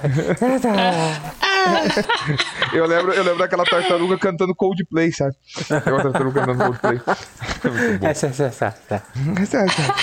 [2.72, 5.34] Eu lembro, eu lembro daquela tartaruga cantando Coldplay, sabe?
[5.68, 7.00] Tem uma tartaruga cantando Coldplay.
[8.00, 8.66] Essa, essa, essa.
[8.66, 9.02] essa.
[9.38, 9.94] Essa, essa.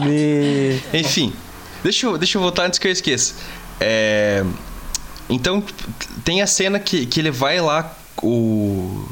[0.00, 0.80] Me...
[0.92, 1.34] Enfim,
[1.82, 3.34] deixa eu, deixa eu voltar antes que eu esqueça.
[3.80, 4.44] É,
[5.28, 5.62] Então,
[6.24, 9.04] tem a cena que, que ele vai lá, o.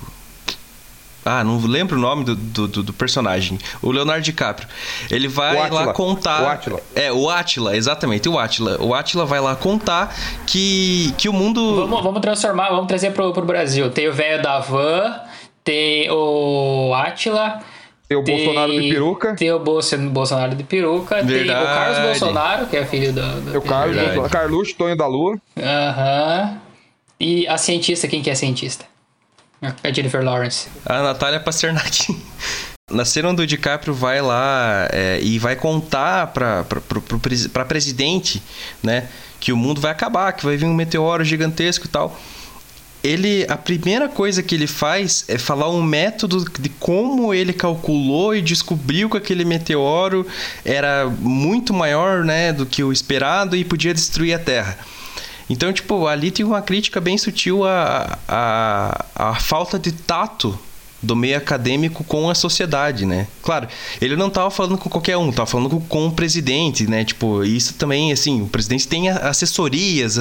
[1.25, 3.57] Ah, não lembro o nome do, do, do- do personagem.
[3.81, 4.67] O Leonardo DiCaprio.
[5.09, 6.43] Ele vai lá contar.
[6.43, 6.81] O Átila.
[6.97, 8.77] É, o Átila, exatamente, o Átila.
[8.83, 10.13] O Átila vai lá contar
[10.47, 11.77] que, que o mundo.
[11.77, 13.89] Vamos, vamos transformar, vamos trazer pro, pro Brasil.
[13.91, 15.15] Tem o velho da van,
[15.63, 17.61] tem o Atila.
[18.23, 19.35] Tem o Bolsonaro de peruca.
[19.35, 21.15] Tem o Bolso- Bolsonaro de peruca.
[21.17, 21.65] Tem o Verdade.
[21.65, 23.41] Carlos Bolsonaro, que é filho do.
[23.43, 24.19] do É o Carlos, Verdade.
[24.19, 25.39] Bolsonaro, Carluxo, Tonho da Lua.
[25.57, 26.59] Aham.
[27.21, 28.85] E a cientista, quem que é a cientista?
[29.85, 30.69] A Jennifer Lawrence.
[30.85, 32.07] A Natália Pasternak.
[32.91, 36.65] Na cena onde o DiCaprio vai lá é, e vai contar pra
[37.67, 38.43] presidente,
[38.83, 39.09] né?
[39.41, 42.19] Que o mundo vai acabar, que vai vir um meteoro gigantesco e tal.
[43.03, 48.35] Ele, a primeira coisa que ele faz é falar um método de como ele calculou
[48.35, 50.25] e descobriu que aquele meteoro
[50.65, 54.79] era muito maior, né, do que o esperado e podia destruir a Terra.
[55.51, 60.59] Então, tipo, ali tem uma crítica bem sutil à, à, à falta de tato
[61.03, 63.27] do meio acadêmico com a sociedade, né?
[63.43, 63.67] Claro,
[64.01, 67.05] ele não tava falando com qualquer um, tava falando com, o presidente, né?
[67.05, 70.17] Tipo, isso também, assim, o presidente tem assessorias,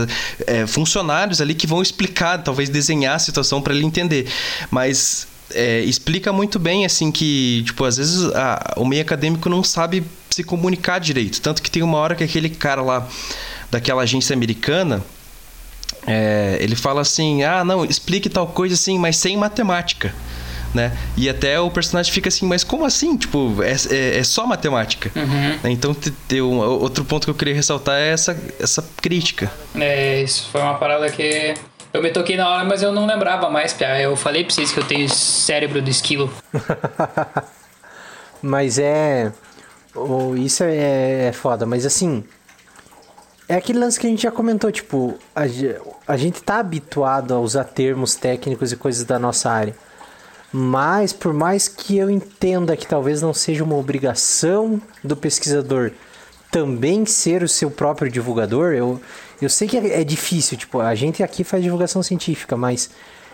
[0.47, 4.27] é, funcionários ali que vão explicar, talvez desenhar a situação para ele entender.
[4.71, 9.63] Mas é, explica muito bem, assim, que, tipo, às vezes a- o meio acadêmico não
[9.63, 11.41] sabe se comunicar direito.
[11.41, 13.07] Tanto que tem uma hora que aquele cara lá
[13.69, 15.03] daquela agência americana,
[16.07, 20.13] é, ele fala assim: ah, não, explique tal coisa assim, mas sem matemática.
[20.73, 20.95] Né?
[21.17, 23.17] E até o personagem fica assim, mas como assim?
[23.17, 25.11] Tipo, é, é, é só matemática.
[25.15, 25.59] Né?
[25.65, 29.51] Então, te- te- um, outro ponto que eu queria ressaltar é essa, essa crítica.
[29.75, 31.53] É, isso foi uma parada que.
[31.93, 33.99] Eu me toquei na hora, mas eu não lembrava mais, Pia.
[33.99, 36.31] Eu falei pra vocês que eu tenho cérebro do esquilo.
[38.41, 39.31] Mas é.
[39.95, 42.23] o- isso é, é foda, mas assim.
[43.47, 45.41] É aquele lance que a gente já comentou, tipo, a,
[46.07, 49.75] a gente tá habituado a usar termos técnicos e coisas da nossa área.
[50.53, 55.91] Mas por mais que eu entenda que talvez não seja uma obrigação do pesquisador
[56.51, 58.99] também ser o seu próprio divulgador, eu,
[59.41, 62.89] eu sei que é, é difícil, tipo, a gente aqui faz divulgação científica, mas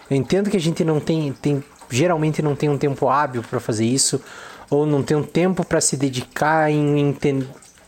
[0.10, 3.60] eu entendo que a gente não tem, tem geralmente não tem um tempo hábil para
[3.60, 4.21] fazer isso,
[4.69, 7.47] ou não tem um tempo para se dedicar em, em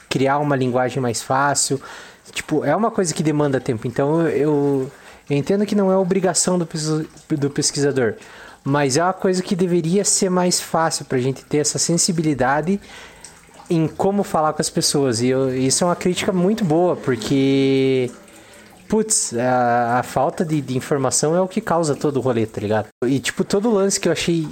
[0.09, 1.79] criar uma linguagem mais fácil.
[2.31, 3.87] Tipo, é uma coisa que demanda tempo.
[3.87, 4.89] Então eu,
[5.29, 6.67] eu entendo que não é obrigação do,
[7.29, 8.15] do pesquisador,
[8.69, 12.79] mas é uma coisa que deveria ser mais fácil para a gente ter essa sensibilidade
[13.69, 15.21] em como falar com as pessoas.
[15.21, 18.11] E eu- isso é uma crítica muito boa, porque.
[18.89, 22.59] Putz, a, a falta de, de informação é o que causa todo o rolê, tá
[22.59, 22.87] ligado?
[23.05, 24.47] E, tipo, todo o lance que eu achei.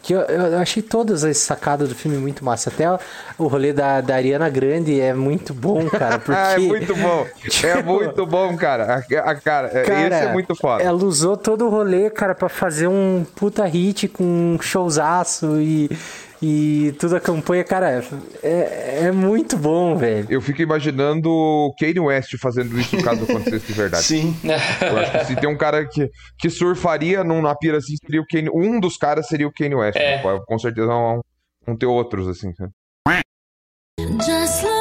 [0.00, 2.70] que eu, eu achei todas as sacadas do filme muito massa.
[2.70, 2.98] Até o,
[3.36, 6.20] o rolê da, da Ariana Grande é muito bom, cara.
[6.20, 7.26] Porque, Ah, é muito bom.
[7.44, 8.94] É Tipo, muito bom, cara.
[8.94, 10.82] A, a- cara, é- Cara, esse é muito foda.
[10.82, 15.90] Ela usou todo o rolê, cara, pra fazer um puta hit com um showzaço e,
[16.42, 18.02] e toda a campanha, cara,
[18.42, 20.26] é, é muito bom, velho.
[20.28, 24.04] Eu fico imaginando o Kanye West fazendo isso caso acontecesse de verdade.
[24.04, 24.36] Sim.
[24.42, 28.26] Eu acho que se tem um cara que, que surfaria numa pira assim, seria o
[28.26, 29.96] Kanye, um dos caras seria o Kanye West.
[29.96, 30.22] É.
[30.22, 30.40] né?
[30.46, 31.20] Com certeza vão,
[31.66, 32.52] vão ter outros, assim.
[33.98, 34.73] Just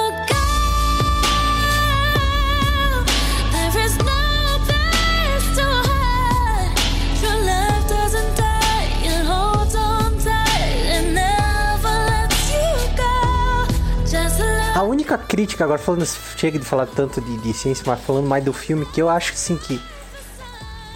[15.14, 16.06] única crítica, agora falando,
[16.38, 19.34] chega de falar tanto de, de ciência, mas falando mais do filme, que eu acho
[19.34, 19.80] assim que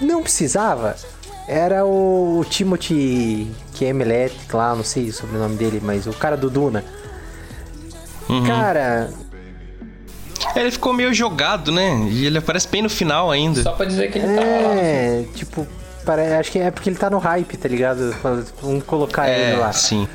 [0.02, 0.96] não precisava,
[1.48, 6.50] era o, o Timothy Kemelet, lá, não sei o sobrenome dele, mas o cara do
[6.50, 6.84] Duna.
[8.46, 9.10] Cara,
[10.56, 12.08] Ele ficou meio jogado, né?
[12.10, 13.64] E ele aparece bem no final ainda.
[13.64, 14.76] Só pra dizer que ele tá lá.
[14.76, 15.66] é, tipo,
[16.06, 18.14] pare- acho que é porque ele tá no hype, tá ligado?
[18.62, 19.70] Vamos colocar ele lá.
[19.70, 20.08] É, sim.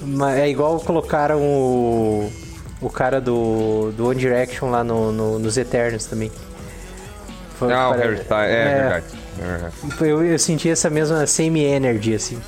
[0.00, 2.32] Mas É igual colocaram o,
[2.80, 6.30] o cara do, do One Direction lá no, no- nos Eternos também.
[7.58, 9.04] Foi- Não, o Harry Styles, é, verdade.
[9.38, 9.74] É verdade.
[10.00, 12.36] Eu, eu senti essa mesma same energy, assim.
[12.36, 12.44] Tá?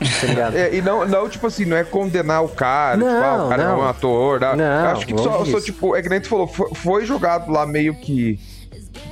[0.54, 3.48] É, e não, não, tipo assim, não é condenar o cara, Não, tipo, ah, o
[3.48, 3.82] cara não, não.
[3.82, 4.40] é um ator.
[4.40, 4.54] Não.
[4.56, 5.60] Não, Eu acho que só, só, disso.
[5.62, 8.38] tipo, é que nem tu falou, foi, foi jogado lá meio que,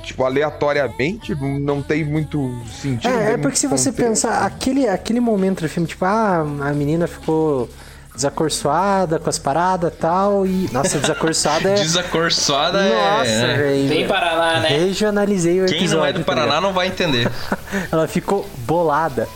[0.03, 2.49] tipo, aleatoriamente, não, não tem muito
[2.81, 3.11] sentido.
[3.11, 6.71] não É, é porque se você pensar, aquele, aquele momento do filme, tipo, ah, a
[6.73, 7.69] menina ficou
[8.17, 10.69] desacorçoada com as paradas e tal, e.
[10.73, 11.75] Nossa, desacorçoada é.
[11.75, 12.89] Desacorçoada é.
[12.89, 13.53] Nossa, né?
[13.57, 13.87] velho.
[13.87, 14.69] Bem Paraná, né?
[14.69, 15.97] Regionalizei o Quem episódio.
[15.99, 17.31] não é do tá Paraná não vai entender.
[17.91, 19.29] Ela ficou bolada.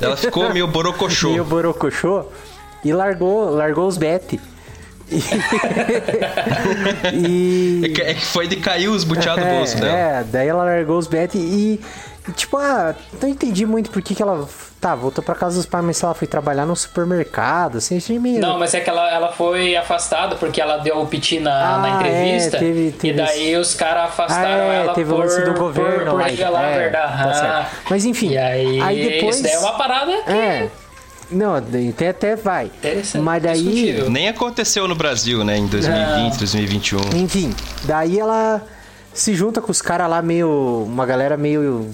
[0.00, 1.30] Ela ficou meio borocochô.
[1.30, 2.24] meio borocochô
[2.84, 4.40] e largou, largou os bet.
[7.12, 9.96] E, É que, é que foi de cair os buteados do bolso é, dela.
[9.96, 11.80] é, daí ela largou os bet e,
[12.28, 14.48] e, tipo, ah, não entendi muito por que, que ela.
[14.80, 18.16] Tá, voltou pra casa dos pais, mas se ela foi trabalhar no supermercado, assim, achei
[18.16, 18.40] meio.
[18.40, 21.78] Não, mas é que ela, ela foi afastada porque ela deu o piti na, Ah,
[21.78, 22.56] na entrevista.
[22.56, 25.40] é, teve- teve e daí os caras afastaram Ah, é, ela teve por, o lance
[25.44, 27.22] do governo por, por revelar a é, verdade.
[27.22, 27.52] tá certo.
[27.52, 30.68] Ah, Mas enfim, E aí, aí depois- Isso daí é uma parada que É.
[31.30, 32.66] Não, até, até vai.
[32.66, 33.60] Interessante, Mas daí.
[33.62, 34.08] discutível.
[34.10, 35.58] Nem aconteceu no Brasil, né?
[35.58, 37.00] Em 2020, 2021.
[37.16, 37.52] Enfim,
[37.84, 38.62] daí ela
[39.12, 40.84] se junta com os caras lá meio.
[40.86, 41.90] Uma galera meio.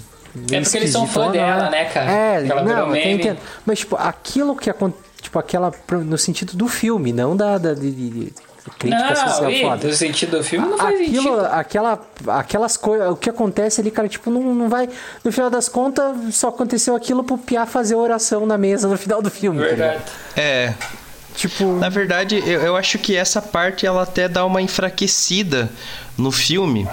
[0.51, 2.11] É porque eles são fã dela, né, cara?
[2.11, 3.39] É, Que ela virou não, eu entendo.
[3.65, 5.03] Mas, tipo, aquilo que acontece.
[5.23, 5.73] Tipo, aquela.
[6.05, 7.57] No sentido do filme, não da.
[7.59, 9.89] da de, de- de crítica Não, social e foda.
[9.89, 11.47] do sentido do filme não faz Aquilo, sentido.
[11.53, 14.89] aquela, aquelas coisas, o que acontece ali, cara, tipo, não, não vai.
[15.23, 19.21] No final das contas, só aconteceu aquilo pro Piá fazer oração na mesa no final
[19.21, 19.61] do filme.
[19.61, 19.67] tá?
[19.67, 20.03] Verdade.
[20.35, 20.73] É.
[21.37, 21.65] Tipo.
[21.75, 25.69] Na verdade, eu, eu acho que essa parte ela até dá uma enfraquecida
[26.17, 26.89] no filme.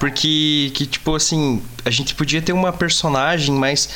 [0.00, 3.88] Porque, que, tipo assim, a gente podia ter uma personagem mais.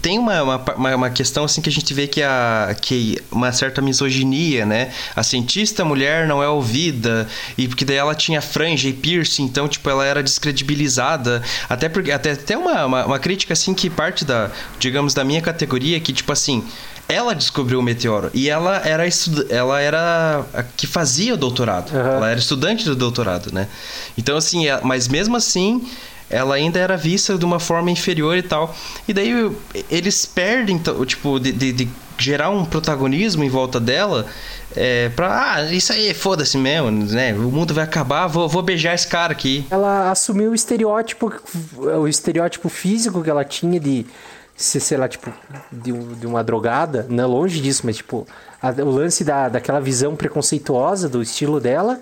[0.00, 3.52] Tem uma, uma, uma- uma questão assim que a gente vê que a que uma
[3.52, 4.90] certa misoginia, né?
[5.14, 9.68] A cientista mulher não é ouvida e porque daí ela tinha franja e piercing, então
[9.68, 14.24] tipo ela era descredibilizada, até porque até até uma, uma, uma crítica assim que parte
[14.24, 16.64] da, digamos, da minha categoria que tipo assim,
[17.08, 21.90] ela descobriu o meteoro e ela era estu- ela era a que fazia o doutorado.
[21.96, 22.16] Aham.
[22.16, 23.68] Ela era estudante do doutorado, né?
[24.16, 25.86] Então assim, é- mas mesmo assim,
[26.30, 28.74] ela ainda era vista de uma forma inferior e tal.
[29.06, 29.50] E daí
[29.90, 31.88] eles perdem, então, tipo, de, de- de
[32.18, 34.26] gerar um protagonismo em volta dela.
[34.76, 37.32] É, pra, ah, isso aí, foda-se mesmo, né?
[37.34, 39.64] O mundo vai acabar, vou, vou beijar esse cara aqui.
[39.70, 41.32] ela assumiu o estereótipo,
[41.76, 44.04] o estereótipo físico que ela tinha de
[44.56, 45.32] ser, sei lá, tipo,
[45.72, 48.26] de, de uma drogada, não é longe disso, mas tipo,
[48.62, 52.00] a- o lance da, daquela visão preconceituosa do estilo dela.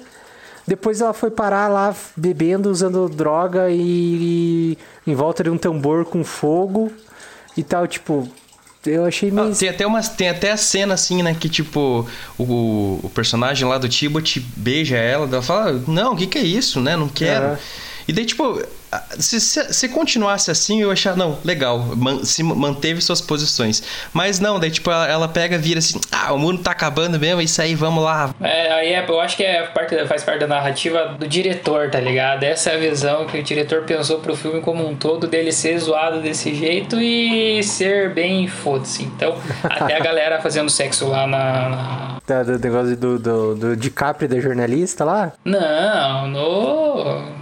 [0.67, 6.23] Depois ela foi parar lá bebendo, usando droga e, em volta de um tambor com
[6.23, 6.93] fogo
[7.57, 8.29] e tal, tipo.
[8.85, 9.49] Eu achei meio.
[9.49, 12.05] Ah, tem até umas, tem até a cena assim, né, que tipo
[12.37, 16.43] o, o personagem lá do Tibot beija ela, ela fala: "Não, o que que é
[16.43, 16.97] isso, né?
[16.97, 17.45] Não quero".
[17.47, 17.59] Aham.
[18.09, 18.61] E daí tipo,
[19.19, 23.83] se, se, se continuasse assim, eu ia achar, não, legal, man- se manteve suas posições.
[24.13, 27.41] Mas não, daí tipo ela, ela pega, vira assim: "Ah, o mundo tá acabando mesmo,
[27.41, 28.35] é isso aí, vamos lá".
[28.41, 32.01] É, aí é- eu acho que é parte, faz parte da narrativa do diretor, tá
[32.01, 32.43] ligado?
[32.45, 35.79] Essa é a visão que o diretor pensou pro filme como um todo, dele ser
[35.79, 39.03] zoado desse jeito e ser bem foda-se.
[39.05, 43.77] Então, até a galera fazendo sexo lá na- na, Da- do negócio do, do, do
[43.77, 45.33] DiCaprio da jornalista lá.
[45.45, 47.42] Não, no.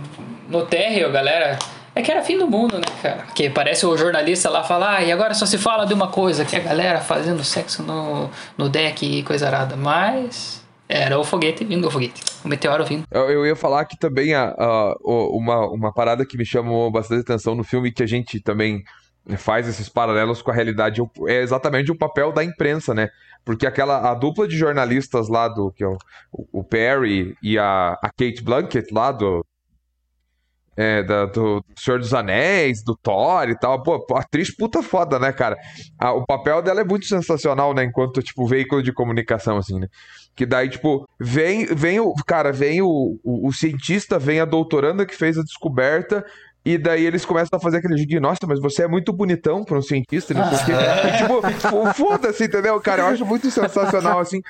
[0.51, 1.59] No térreo, galera.
[1.95, 3.27] É que era fim do mundo, né, cara?
[3.35, 6.45] Que parece o jornalista lá falar, ah, e agora só se fala de uma coisa,
[6.45, 9.77] que é a galera fazendo sexo no, no deck e coisa arada.
[9.77, 10.61] Mas.
[10.93, 12.21] Era o foguete vindo o foguete.
[12.45, 13.05] O meteoro vindo.
[13.13, 17.21] Eu, eu ia falar que também a, a- uma, uma parada que me chamou bastante
[17.21, 18.83] atenção no filme, que a gente também
[19.37, 23.09] faz esses paralelos com a realidade, é exatamente o papel da imprensa, né?
[23.45, 25.97] Porque aquela a dupla de jornalistas lá do que é o,
[26.53, 29.45] o Perry e a, a Kate Blanket lá do
[30.81, 33.83] é, da- do Senhor dos Anéis, do Thor e tal.
[33.83, 35.57] Pô, atriz puta foda, né, cara?
[35.99, 37.85] Ah, o papel dela é muito sensacional, né?
[37.85, 39.87] Enquanto, tipo, veículo de comunicação, assim, né?
[40.35, 42.15] Que daí, tipo, vem, vem o.
[42.27, 46.25] Cara, vem o, o, o cientista, vem a doutoranda que fez a descoberta.
[46.63, 49.65] E daí eles começam a fazer aquele jogo de, nossa, mas você é muito bonitão
[49.65, 50.73] pra um cientista, não sei o quê.
[51.09, 53.01] E, tipo, fo- foda-se, entendeu, cara?
[53.03, 54.41] Eu acho muito sensacional, assim,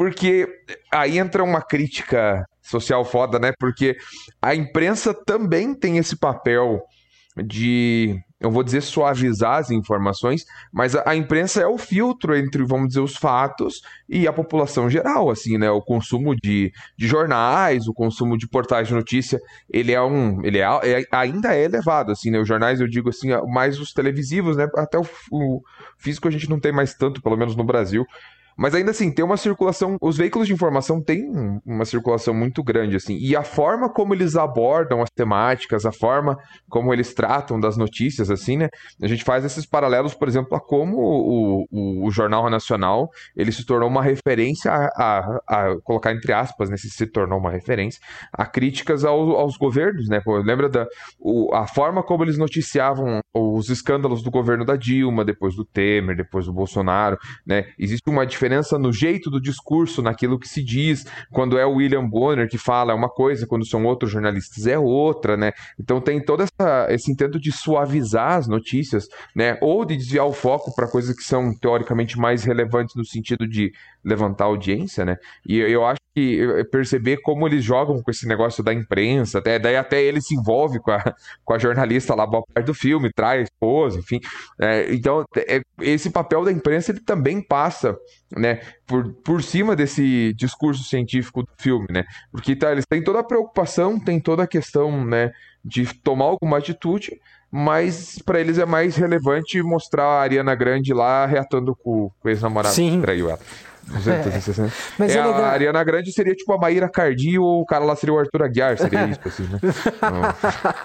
[0.00, 0.48] porque
[0.90, 3.52] aí entra uma crítica social foda, né?
[3.60, 3.98] Porque
[4.40, 6.80] a imprensa também tem esse papel
[7.44, 12.64] de, eu vou dizer, suavizar as informações, mas a, a imprensa é o filtro entre,
[12.64, 15.70] vamos dizer, os fatos e a população geral, assim, né?
[15.70, 20.60] O consumo de, de jornais, o consumo de portais de notícia, ele é um, ele
[20.60, 22.38] é, é- ainda é elevado, assim, né?
[22.38, 24.66] Os jornais, eu digo assim, mais os televisivos, né?
[24.76, 25.60] Até o, o
[25.98, 28.06] físico a gente não tem mais tanto, pelo menos no Brasil.
[28.60, 29.96] Mas ainda assim, tem uma circulação.
[30.02, 33.16] Os veículos de informação têm um- uma circulação muito grande, assim.
[33.16, 36.36] E a forma como eles abordam as temáticas, a forma
[36.68, 38.68] como eles tratam das notícias, assim, né?
[39.02, 43.50] A gente faz esses paralelos, por exemplo, a como o, o, o Jornal Nacional ele
[43.50, 45.18] se tornou uma referência a, a,
[45.70, 46.76] a colocar entre aspas, né?
[46.76, 47.98] Se se tornou uma referência
[48.32, 50.20] a críticas ao- aos governos, né?
[50.44, 50.86] Lembra da
[51.18, 56.14] o- a forma como eles noticiavam os escândalos do governo da Dilma, depois do Temer,
[56.14, 57.64] depois do Bolsonaro, né?
[57.78, 61.04] Existe uma diferença no jeito do discurso, naquilo que se diz.
[61.30, 65.36] Quando é o William Bonner que fala uma coisa, quando são outros jornalistas é outra,
[65.36, 65.52] né?
[65.78, 69.58] Então tem todo essa, esse intento de suavizar as notícias, né?
[69.60, 73.72] Ou de desviar o foco para coisas que são teoricamente mais relevantes no sentido de
[74.04, 75.16] levantar audiência, né?
[75.46, 79.76] E eu acho que perceber como eles jogam com esse negócio da imprensa, até, daí
[79.76, 80.98] até ele se envolve com a,
[81.44, 84.20] com a jornalista lá, boa parte do filme, traz esposa, enfim.
[84.60, 87.96] É, então, é, esse papel da imprensa ele também passa,
[88.36, 92.04] né, por, por cima desse discurso científico do filme, né?
[92.32, 95.30] Porque tá, eles têm toda a preocupação, tem toda a questão, né,
[95.64, 97.20] de tomar alguma atitude,
[97.50, 102.74] mas para eles é mais relevante mostrar a Ariana Grande lá reatando com o ex-namorado
[102.74, 102.96] Sim.
[102.96, 103.40] que traiu ela.
[103.88, 104.72] Não sei, tô dizendo.
[104.98, 105.42] Mas É, é legal.
[105.44, 108.42] A Ariana Grande seria tipo a Maíra Cardi ou o cara lá seria o Arthur
[108.44, 109.58] Aguiar, seria isso, assim, né?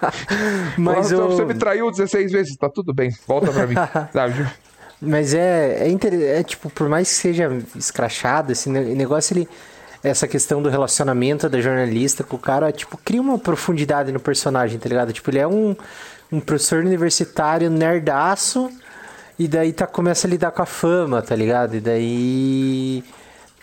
[0.76, 3.74] Mas Nossa, o- Você me traiu 16 vezes, tá tudo bem, volta pra mim,
[4.12, 4.46] sabe?
[5.00, 6.14] Mas é, é, inter...
[6.14, 9.48] é tipo, por mais que seja escrachado, esse ne- negócio, ele.
[10.02, 14.78] Essa questão do relacionamento da jornalista com o cara, tipo, cria uma profundidade no personagem,
[14.78, 15.12] tá ligado?
[15.12, 15.74] Tipo, ele é um,
[16.30, 18.70] um professor universitário nerdaço,
[19.38, 21.76] e daí tá, começa a lidar com a fama, tá ligado?
[21.76, 23.04] E daí.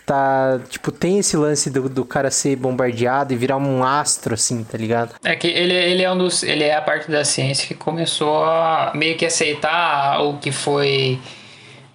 [0.06, 0.60] Tá.
[0.70, 4.78] Tipo, tem esse lance do, do cara ser bombardeado e virar um astro, assim, tá
[4.78, 5.16] ligado?
[5.24, 6.44] É que ele, ele é um dos.
[6.44, 11.20] Ele é a parte da ciência que começou a meio que aceitar o que foi.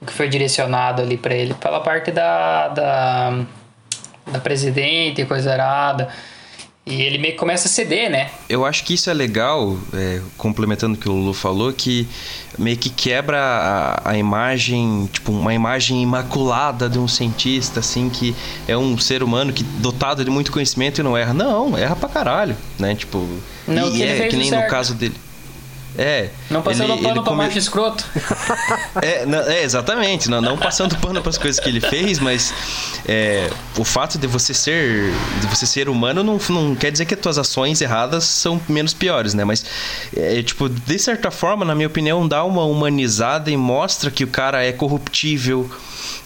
[0.01, 1.55] O que foi direcionado ali pra ele.
[1.55, 2.69] Pela parte da.
[2.69, 3.47] da,
[4.33, 6.09] da presidente e coisa arada.
[6.89, 8.31] E ele meio que começa a ceder, né?
[8.49, 12.09] Eu acho que isso é legal, é, complementando o que o Lulu falou, que
[12.59, 18.35] meio que quebra a, a imagem, tipo, uma imagem imaculada de um cientista, assim, que
[18.67, 21.35] é um ser humano que dotado de muito conhecimento e não erra.
[21.35, 22.95] Não, erra pra caralho, né?
[22.95, 23.19] Tipo,
[23.67, 24.65] Não, e é que nem certo.
[24.65, 25.15] no caso dele.
[26.01, 26.29] É.
[26.49, 28.05] Não passando ele- pano ele pra come- macho escroto.
[29.03, 30.31] é, não- é, exatamente.
[30.31, 32.55] Não, não passando pano para as coisas que ele fez, mas
[33.07, 37.15] é, o fato de você ser de você ser humano não, não quer dizer que
[37.15, 39.45] as tuas ações erradas são menos piores, né?
[39.45, 39.65] Mas
[40.17, 44.29] é, tipo, de certa forma, na minha opinião, dá uma humanizada e mostra que o
[44.29, 45.69] cara é corruptível,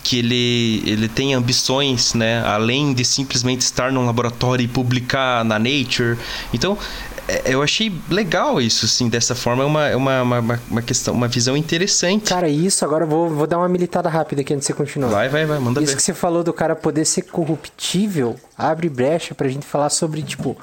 [0.04, 2.42] que ele, ele tem ambições, né?
[2.44, 6.18] Além de simplesmente estar num laboratório e publicar na Nature.
[6.52, 6.76] Então,
[7.11, 7.11] é,
[7.44, 9.62] eu achei legal isso, assim, dessa forma.
[9.62, 12.28] É uma, é uma, uma, uma questão, uma visão interessante.
[12.28, 15.10] Cara, isso, agora eu vou, vou dar uma militada rápida aqui antes de você continuar.
[15.10, 15.96] Vai, vai, vai, manda Isso ver.
[15.96, 20.56] que você falou do cara poder ser corruptível abre brecha pra gente falar sobre, tipo,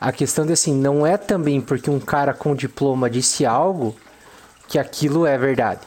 [0.00, 3.96] a questão de assim, não é também porque um cara com diploma disse algo
[4.68, 5.80] que aquilo é verdade.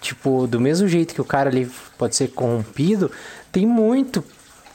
[0.00, 3.10] Tipo, do mesmo jeito que o cara ali pode ser corrompido,
[3.52, 4.24] tem muito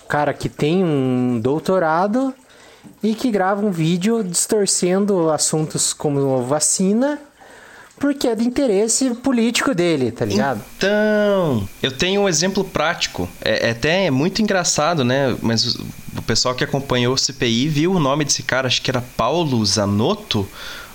[0.07, 2.33] cara que tem um doutorado
[3.01, 7.19] e que grava um vídeo distorcendo assuntos como vacina
[7.99, 10.61] porque é de interesse político dele, tá ligado?
[10.77, 13.27] Então, eu tenho um exemplo prático.
[13.41, 15.35] É, é até muito engraçado, né?
[15.41, 15.83] Mas o
[16.17, 19.63] o pessoal que acompanhou o CPI viu o nome desse cara, acho que era Paulo
[19.65, 20.47] Zanotto,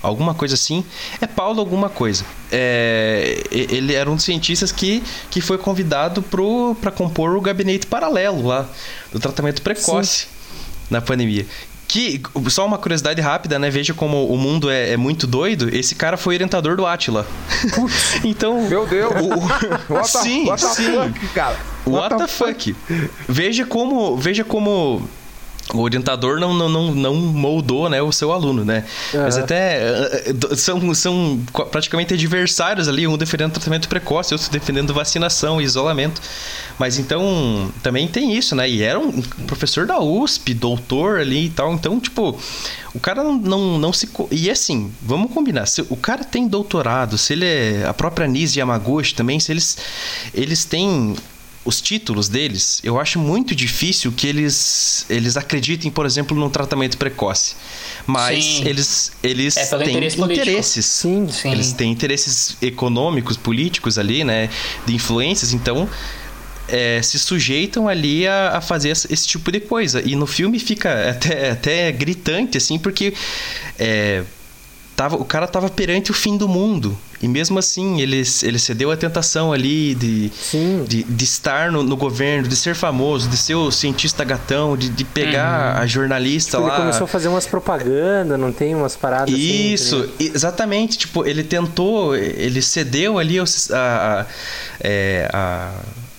[0.03, 0.85] alguma coisa assim.
[1.21, 2.25] É Paulo alguma coisa.
[2.51, 6.23] É, ele era um dos cientistas que, que foi convidado
[6.81, 8.69] para compor o gabinete paralelo lá
[9.13, 10.27] do tratamento precoce
[10.91, 11.47] na pandemia.
[11.93, 13.69] Que, só uma curiosidade rápida, né?
[13.69, 15.69] Veja como o mundo é, é muito doido.
[15.69, 17.27] Esse cara foi orientador do Atila.
[18.25, 18.67] então.
[18.67, 19.13] Meu Deus.
[19.21, 20.91] O, What the- sim, what the sim.
[20.91, 21.57] fuck, cara?
[21.87, 22.75] What, the fuck?
[23.29, 25.07] Veja como, veja como
[25.73, 28.85] o orientador não, não, não, não moldou né, o seu aluno, né?
[29.13, 29.45] Mas Aham.
[29.45, 35.61] até eh, eh, são, são praticamente adversários ali, um defendendo tratamento precoce, outro defendendo vacinação
[35.61, 36.21] e isolamento.
[36.79, 38.69] Mas então, também tem isso, né?
[38.69, 41.73] E era um professor da USP, doutor ali e tal.
[41.73, 42.39] Então, tipo,
[42.95, 44.09] o cara não, não, não se...
[44.31, 45.67] E assim, vamos combinar.
[45.67, 47.85] Se o cara tem doutorado, se ele é...
[47.87, 49.79] A própria Nise Yamaguchi também, se eles,
[50.35, 51.15] eles têm
[51.65, 56.99] os títulos deles, eu acho muito difícil que eles, eles acreditem, por exemplo, num tratamento
[56.99, 57.55] precoce.
[58.07, 58.69] Mas Sim.
[58.69, 60.87] eles, eles É têm interesse interesses.
[60.87, 61.29] Sim.
[61.31, 61.53] Sim.
[61.53, 64.51] Eles têm interesses econômicos, políticos ali, né?
[64.85, 65.89] De influências, então
[66.69, 70.03] é, se sujeitam ali a, a fazer esse, esse tipo de coisa.
[70.05, 73.15] E no filme fica até, até gritante, assim, porque
[73.79, 74.25] é,
[75.03, 76.97] tava, o cara tava perante o fim do mundo.
[77.21, 80.33] E mesmo assim, ele, ele cedeu à tentação ali de,
[80.89, 84.89] de, de estar no, no governo, de ser famoso, de ser o cientista gatão, de,
[84.89, 86.75] de pegar a jornalista Tipo, lá.
[86.75, 90.99] ele começou a fazer umas propagandas, não tem umas paradas assim, tá Isso, exatamente.
[90.99, 94.27] Tipo, ele tentou, ele cedeu ali a, a,
[94.81, 95.71] é, a,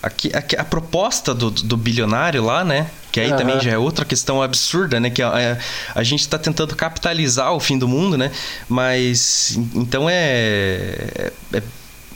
[0.04, 2.88] a, a- a proposta do, do bilionário lá, né?
[3.12, 3.38] Que aí Aham.
[3.38, 5.10] também já é outra questão absurda, né?
[5.10, 5.58] Que a,
[5.95, 8.32] a gente tá tentando capitalizar o fim do mundo, né?
[8.68, 11.32] Mas então é.
[11.54, 11.62] É,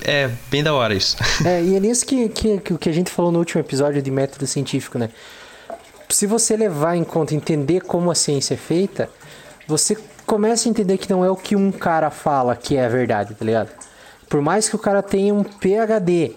[0.03, 1.15] é bem da hora isso.
[1.45, 4.45] É, e é nisso que, que, que a gente falou no último episódio de método
[4.47, 5.09] científico, né?
[6.09, 9.09] Se você levar em conta, entender como a ciência é feita,
[9.67, 12.89] você começa a entender que não é o que um cara fala que é a
[12.89, 13.69] verdade, tá ligado?
[14.29, 16.31] Por mais que o cara tenha um PhD,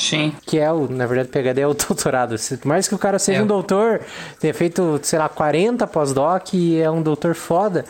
[0.00, 0.32] Sim.
[0.46, 2.34] que é o, na verdade, PhD é o doutorado.
[2.60, 3.42] Por mais que o cara seja É.
[3.42, 4.00] um doutor,
[4.40, 7.84] tenha feito, sei lá, 40 pós-doc e é um doutor foda,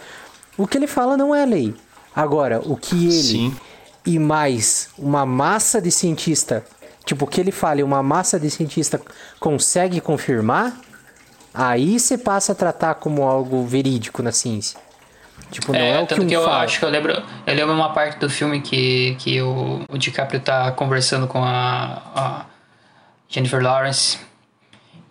[0.58, 1.74] o que ele fala não é lei.
[2.14, 3.56] Agora, o que ele Sim.
[4.04, 6.64] e mais uma massa de cientista,
[7.04, 9.00] tipo, o que ele fala e uma massa de cientista
[9.38, 10.76] consegue confirmar,
[11.54, 14.78] aí você passa a tratar como algo verídico na ciência.
[15.50, 16.62] Tipo, não é, o que tanto um que eu fala.
[16.64, 17.12] acho que eu lembro,
[17.46, 22.02] eu lembro uma parte do filme que, que o, o DiCaprio tá conversando com a,
[22.14, 22.44] a
[23.28, 24.18] Jennifer Lawrence.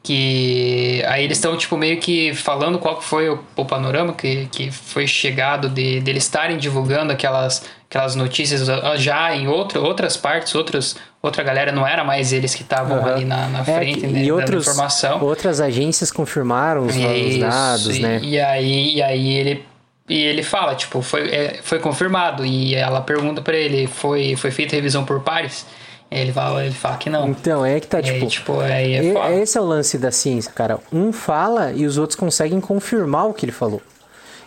[0.02, 4.46] Que aí eles estão, tipo, meio que falando qual que foi o, o panorama que,
[4.50, 8.66] que foi chegado de, de eles estarem divulgando aquelas, aquelas notícias
[8.96, 13.14] já em outro, outras partes, outros, outra galera, não era mais eles que estavam Aham.
[13.16, 15.22] ali na, na É, frente, que- né, e dando outros, informação.
[15.22, 18.20] outras agências confirmaram os, Isso, dados, né?
[18.24, 19.66] E aí, e aí ele
[20.10, 22.46] e ele fala, tipo, foi, é, foi confirmado.
[22.46, 25.66] E ela pergunta pra ele, foi, foi feita revisão por pares?
[26.12, 27.30] Ele fala, ele fala que não.
[27.30, 28.28] Então, é que tá, aí, tipo...
[28.28, 29.32] tipo, aí é e- foda.
[29.36, 30.80] esse é o lance da ciência, cara.
[30.92, 33.82] Um fala e os outros conseguem confirmar o que ele falou.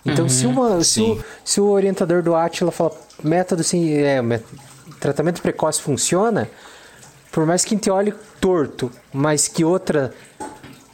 [0.04, 0.52] Então, se, Uhum.
[0.52, 2.90] uma, se, o, se o orientador do Atila fala
[3.22, 4.20] método sim, é,
[4.98, 6.50] tratamento precoce funciona,
[7.30, 10.12] por mais que olhe torto, mas que outra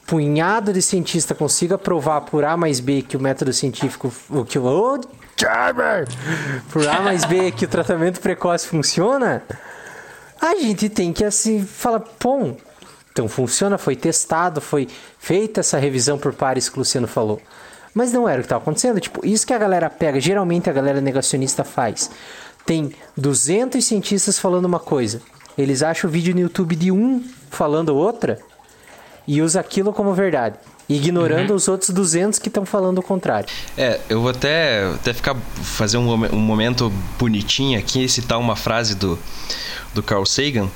[0.08, 4.58] punhado de cientista consiga provar por A mais B que o método científico, o que
[4.58, 4.66] o
[6.72, 9.42] por A mais B que o tratamento precoce funciona,
[10.40, 12.56] a gente tem que assim falar, pô,
[13.12, 14.88] então funciona, foi testado, foi
[15.18, 17.38] feita essa revisão por pares que o Luciano falou.
[17.92, 19.00] Mas não era o que estava acontecendo.
[19.00, 22.10] Tipo, isso que a galera pega, geralmente a galera negacionista faz.
[22.64, 25.20] Tem 200 cientistas falando uma coisa.
[25.56, 28.38] Eles acham o vídeo no YouTube de um falando outra
[29.28, 30.56] e usa aquilo como verdade,
[30.88, 33.46] ignorando os outros 200 que estão falando o contrário.
[33.76, 38.56] É, eu vou até, até ficar fazer um, um momento bonitinho aqui e citar uma
[38.56, 39.18] frase do,
[39.92, 40.68] do Carl Sagan,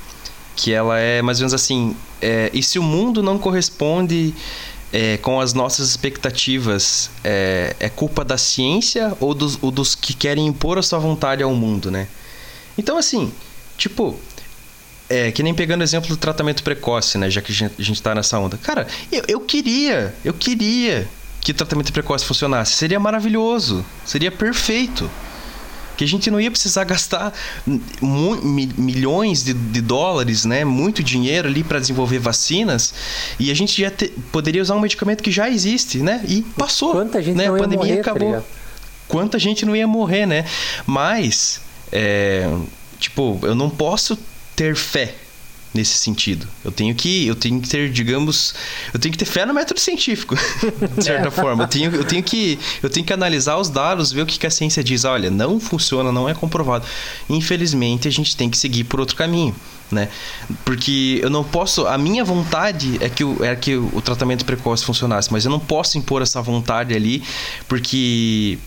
[0.55, 4.35] que ela é mais ou menos assim: é, e se o mundo não corresponde
[4.93, 10.13] é, com as nossas expectativas é, é culpa da ciência ou dos, ou dos que
[10.13, 12.07] querem impor a sua vontade ao mundo, né?
[12.77, 13.31] Então, assim,
[13.77, 14.19] tipo,
[15.09, 17.29] é, que nem pegando o exemplo do tratamento precoce, né?
[17.29, 18.57] Já que a gente, a gente tá nessa onda.
[18.57, 21.07] Cara, eu, eu queria, eu queria
[21.41, 22.73] que o tratamento precoce funcionasse.
[22.75, 25.09] Seria maravilhoso, seria perfeito.
[25.95, 27.31] Que a gente não ia precisar gastar
[28.41, 30.65] milhões de, de dólares, né?
[30.65, 32.93] Muito dinheiro ali para desenvolver vacinas.
[33.39, 36.23] E a gente já te- poderia usar um medicamento que já existe, né?
[36.27, 36.93] E passou.
[36.93, 37.45] Quanta gente né?
[37.45, 38.43] não a ia pandemia morrer, tá acabou
[39.07, 40.43] quanta gente não ia morrer, né?
[40.87, 42.49] Mas, é,
[42.99, 44.17] tipo, eu não posso
[44.55, 45.15] ter fé
[45.73, 46.47] nesse sentido.
[46.63, 48.53] Eu tenho que, eu tenho que ter, digamos,
[48.93, 50.35] eu tenho que ter fé no método científico,
[50.95, 51.63] de certa forma.
[51.63, 54.45] Eu tenho, eu tenho que, eu tenho que analisar os dados, ver o que, que
[54.45, 55.03] a ciência diz.
[55.03, 56.85] Olha, não funciona, não é comprovado.
[57.29, 59.55] Infelizmente, a gente tem que seguir por outro caminho.
[59.91, 60.09] Né?
[60.65, 61.85] Porque eu não posso.
[61.85, 65.59] A minha vontade é que, o, é que o tratamento precoce funcionasse, mas eu não
[65.59, 67.23] posso impor essa vontade ali,
[67.67, 68.57] porque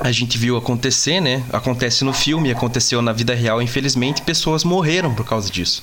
[0.00, 1.44] a gente viu acontecer, né?
[1.52, 5.82] Acontece no filme, aconteceu na vida real, infelizmente, pessoas morreram por causa disso.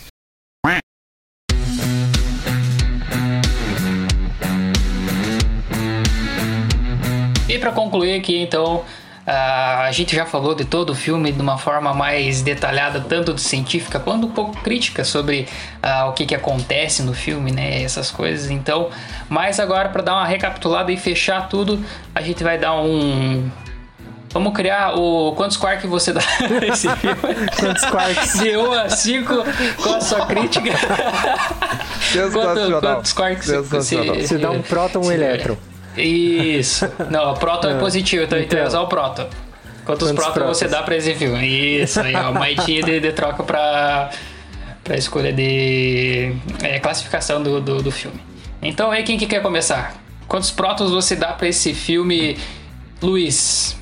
[7.47, 8.84] E pra concluir aqui, então,
[9.26, 13.41] a gente já falou de todo o filme de uma forma mais detalhada, tanto de
[13.41, 15.47] científica quanto um pouco crítica sobre
[15.82, 17.82] ah, o que, que acontece no filme, né?
[17.84, 18.49] Essas coisas.
[18.49, 18.89] Então,
[19.30, 21.84] mas agora para dar uma recapitulada e fechar tudo,
[22.15, 23.49] a gente vai dar um.
[24.38, 25.33] Vamos criar o.
[25.35, 26.21] Quantos quarks você dá
[26.61, 27.17] nesse filme?
[27.59, 28.33] Quantos quarks?
[28.39, 29.33] De 1 a 5
[29.81, 30.69] com a sua crítica.
[32.31, 35.57] Quanto- quantos quarks você, Você dá um próton, um elétron.
[35.97, 36.88] Isso.
[37.09, 39.23] Não, próton é positivo, então, então é usar o próton.
[39.83, 40.57] Quantos, Quantos prótons prótons?
[40.59, 41.81] você dá pra esse filme?
[41.81, 42.31] Isso aí, ó.
[42.31, 44.11] Maitinha de, de troca pra,
[44.83, 46.31] pra escolha de
[46.61, 48.19] é, classificação do, do, do filme.
[48.61, 49.95] Então aí, quem que quer começar?
[50.27, 52.38] Quantos prótons você dá pra esse filme,
[53.01, 53.75] Luiz?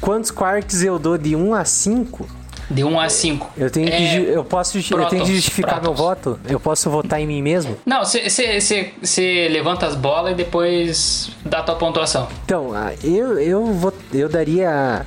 [0.00, 2.26] Quantos quarks eu dou de 1 a 5?
[2.70, 3.50] De 1 a 5.
[3.56, 5.98] Eu tenho que, É, eu posso, justi- eu tenho que prótons, justificar meu prótons.
[5.98, 6.40] voto?
[6.48, 7.76] Eu posso votar em mim mesmo?
[7.84, 12.28] Não, você levanta as bolas e depois dá a tua pontuação.
[12.44, 15.04] Então, ah, eu, eu, vou, eu daria.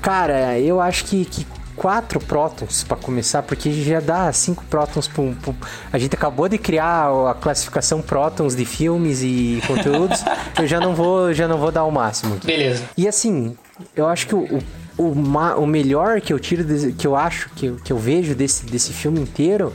[0.00, 1.46] Cara, eu acho que, que
[1.80, 5.54] quatro prótons pra começar, porque já dá cinco prótons um- pra um-
[5.90, 10.20] A gente acabou de criar a classificação prótons de filmes e conteúdos.
[10.60, 12.34] eu já não vou, já não vou dar o máximo.
[12.34, 12.46] aqui.
[12.46, 12.82] Beleza.
[12.98, 13.56] E assim,
[13.96, 14.58] eu acho que o,
[14.98, 15.04] o,
[15.56, 18.92] o, melhor que eu tiro, desse- que eu acho, que, que eu vejo desse, desse
[18.92, 19.72] filme inteiro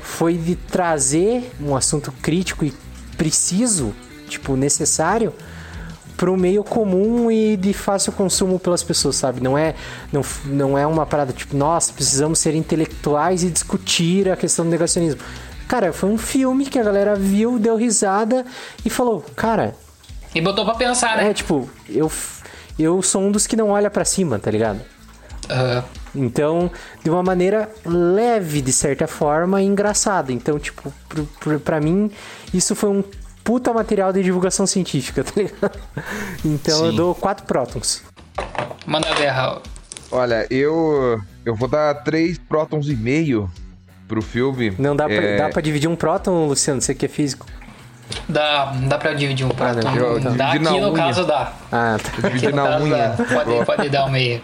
[0.00, 2.72] foi de trazer um assunto crítico e
[3.18, 3.92] preciso,
[4.26, 5.34] tipo, necessário
[6.20, 9.40] para o meio comum e de fácil consumo pelas pessoas, sabe?
[9.42, 9.74] Não é,
[10.12, 14.70] não, não é uma parada tipo, nossa, precisamos ser intelectuais e discutir a questão do
[14.70, 15.18] negacionismo.
[15.66, 18.44] Cara, foi um filme que a galera viu, deu risada
[18.84, 19.74] e falou, cara,
[20.34, 21.30] E botou pra pensar, né?
[21.30, 22.12] é tipo, eu,
[22.78, 24.82] eu sou um dos que não olha pra cima, tá ligado?
[26.14, 26.70] Então,
[27.02, 30.32] de uma maneira leve, de certa forma, e engraçada.
[30.32, 32.10] Então, tipo, pro, pro, pra mim,
[32.52, 33.02] isso foi um
[33.44, 35.78] puta material de divulgação científica, tá ligado?
[36.44, 36.96] Então eu Sim.
[36.96, 38.02] dou quatro prótons.
[38.86, 39.60] Manda ver, Raul.
[40.10, 43.50] Olha, eu eu vou dar três prótons e meio
[44.08, 44.74] pro filme.
[44.78, 46.80] Não dá pra, É, dá pra dividir um próton, Luciano?
[46.80, 47.46] Você que é físico?
[48.28, 49.84] Dá, dá pra dividir um prato.
[49.84, 50.96] não, eu dá aqui na no unha.
[50.96, 51.52] caso dá.
[51.70, 52.28] Ah, tá.
[52.28, 53.08] Dividir na unha.
[53.10, 53.24] dá.
[53.24, 54.40] Pode, pode dar um meio.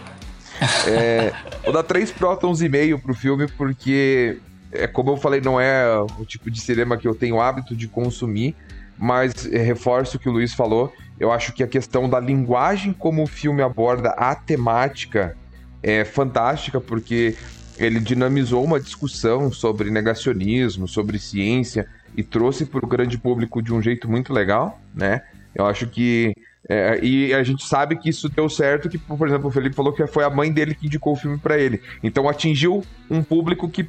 [0.87, 1.33] É,
[1.63, 4.39] vou dar três prótons e meio pro filme, porque,
[4.71, 5.85] é como eu falei, não é
[6.17, 8.55] o tipo de cinema que eu tenho hábito de consumir,
[8.97, 10.93] mas é, reforço o que o Luiz falou.
[11.19, 15.35] Eu acho que a questão da linguagem como o filme aborda a temática
[15.81, 17.35] é fantástica, porque
[17.77, 23.73] ele dinamizou uma discussão sobre negacionismo, sobre ciência, e trouxe para o grande público de
[23.73, 25.21] um jeito muito legal, né?
[25.53, 26.33] Eu acho que
[26.69, 29.93] é, e a gente sabe que isso deu certo, que, por exemplo, o Felipe falou
[29.93, 31.81] que foi a mãe dele que indicou o filme pra ele.
[32.03, 33.87] Então atingiu um público que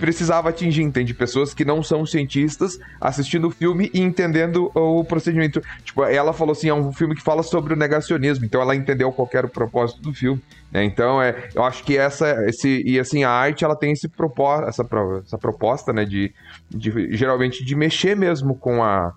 [0.00, 1.12] precisava atingir, entende?
[1.12, 5.62] Pessoas que não são cientistas assistindo o filme e entendendo o procedimento.
[5.84, 9.12] Tipo, ela falou assim, é um filme que fala sobre o negacionismo, então ela entendeu
[9.12, 10.42] qual que era o propósito do filme.
[10.72, 10.82] né?
[10.82, 14.62] Então, é, eu acho que essa, esse, e assim, a arte, ela tem esse propó
[14.62, 14.88] essa,
[15.24, 16.32] essa proposta, né, de,
[16.70, 19.12] de, geralmente, de mexer mesmo com a,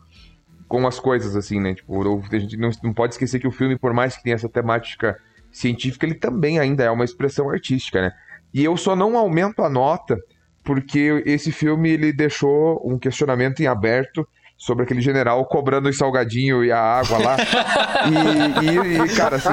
[0.68, 1.74] com as coisas, assim, né?
[1.74, 4.50] Tipo, a gente não, não pode esquecer que o filme, por mais que tenha essa
[4.50, 5.18] temática
[5.52, 8.12] científica, ele também ainda é uma expressão artística, né?
[8.54, 10.20] E eu só não aumento a nota
[10.64, 16.66] porque esse filme ele deixou um questionamento em aberto sobre aquele general cobrando os salgadinhos
[16.66, 17.38] e a água lá.
[18.64, 19.52] e, e- e, cara, assim,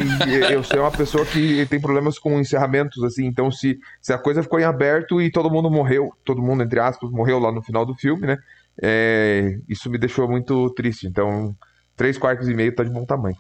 [0.51, 4.43] eu sou uma pessoa que tem problemas com encerramentos, assim, então se, se a coisa
[4.43, 7.85] ficou em aberto e todo mundo morreu, todo mundo, entre aspas, morreu lá no final
[7.85, 8.37] do filme, né?
[8.81, 11.07] É, isso me deixou muito triste.
[11.09, 11.55] Então,
[11.97, 13.37] três quartos e meio tá de bom tamanho.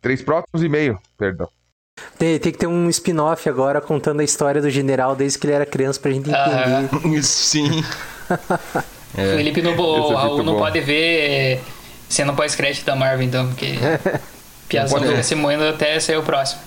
[0.00, 1.48] Três próximos e meio, perdão.
[2.18, 5.54] Tem, tem que ter um spin-off agora contando a história do general desde que ele
[5.54, 7.22] era criança pra gente entender.
[7.22, 7.84] Sim.
[8.30, 10.58] O Felipe Esse é o Raul muito não bom.
[10.58, 11.60] pode ver
[12.08, 13.74] cena pós-crédito da Marvel, então, porque
[14.68, 16.60] Piazão fica se moendo até sair o próximo.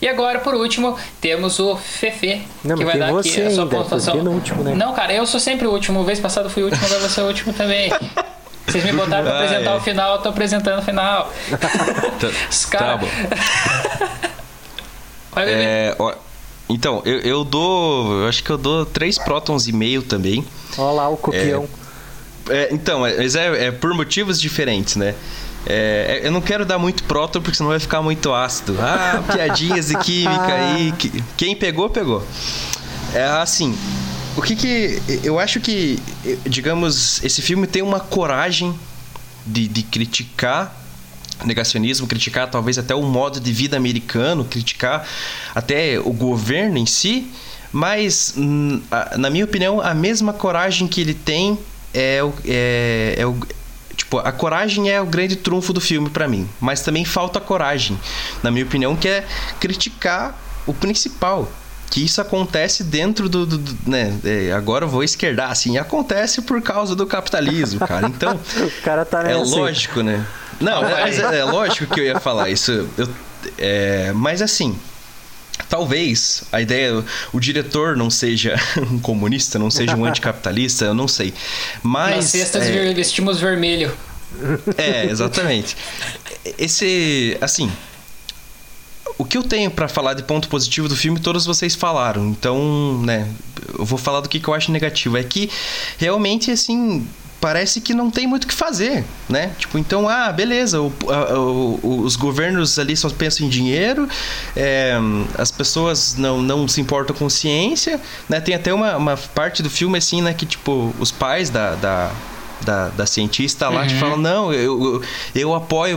[0.00, 3.76] E agora, por último, temos o Fefe, Não, que vai dar aqui a sua ainda,
[3.76, 4.22] pontuação.
[4.22, 4.74] no último, né?
[4.74, 6.04] Não, cara, eu sou sempre o último.
[6.04, 7.90] Vez passado eu fui o último, agora você é o último também.
[8.66, 9.76] Vocês me botaram pra Ah, apresentar é.
[9.76, 11.32] o final, eu tô apresentando o final.
[11.60, 11.68] Tá,
[12.50, 13.00] Os tá caras.
[13.00, 13.06] bom.
[15.32, 15.64] Vai beber.
[15.64, 16.14] É, ó,
[16.68, 18.22] então, eu, eu dou.
[18.22, 20.44] Eu acho que eu dou três prótons e meio também.
[20.78, 21.68] Olha lá o copião.
[22.48, 25.14] É, então, mas é, é por motivos diferentes, né?
[25.68, 28.76] É, eu não quero dar muito próton porque senão vai ficar muito ácido.
[28.80, 30.92] Ah, piadinhas de química aí.
[30.92, 32.24] que- Quem pegou, pegou.
[33.12, 33.76] É assim,
[34.36, 35.02] o que que.
[35.24, 35.98] Eu acho que,
[36.44, 38.78] digamos, esse filme tem uma coragem
[39.46, 40.74] de, de criticar
[41.44, 45.06] negacionismo, criticar talvez até o modo de vida americano, criticar
[45.54, 47.30] até o governo em si,
[47.72, 48.80] mas hum,
[49.18, 51.58] na minha opinião a mesma coragem que ele tem
[51.92, 53.36] é o, é, é o
[53.94, 57.98] tipo a coragem é o grande trunfo do filme pra mim, mas também falta coragem,
[58.42, 59.26] na minha opinião, que é
[59.60, 61.50] criticar o principal.
[61.90, 63.46] Que isso acontece dentro do.
[63.46, 65.78] do- do- né, é, agora eu vou esquerdar, assim.
[65.78, 68.06] Acontece por causa do capitalismo, cara.
[68.08, 69.56] Então, O cara tá é nessa.
[69.56, 70.24] lógico, né?
[70.60, 72.88] Não, é, mas é, é lógico que eu ia falar isso.
[72.98, 73.08] Eu,
[73.58, 74.76] é, mas assim,
[75.68, 78.56] talvez a ideia, o diretor não seja
[78.90, 81.32] um comunista, não seja um anticapitalista, eu não sei.
[81.82, 83.92] Mas Nas cestas é, vestimos vermelho.
[84.76, 85.76] é, exatamente.
[86.58, 87.70] Esse, assim,
[89.18, 92.26] o que eu tenho pra falar de ponto positivo do filme, todos vocês falaram.
[92.28, 93.26] Então, né,
[93.78, 95.16] eu vou falar do que, que eu acho negativo.
[95.16, 95.50] É que
[95.98, 97.06] realmente, assim,
[97.40, 99.52] parece que não tem muito o que fazer, né?
[99.58, 100.92] Tipo, então, ah, beleza, o-
[101.82, 104.08] o- os governos ali só pensam em dinheiro,
[104.56, 104.94] é,
[105.38, 108.40] as pessoas não, não se importam com ciência, né?
[108.40, 112.10] Tem até uma, uma parte do filme, assim, né, que, tipo, os pais da- da,
[112.66, 115.02] da, da cientista lá que falam, não, eu, eu,
[115.34, 115.96] eu apoio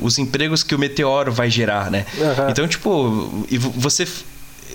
[0.00, 2.06] os empregos que o meteoro vai gerar, né?
[2.20, 2.50] Aham.
[2.50, 4.06] Então, tipo, e vo- você.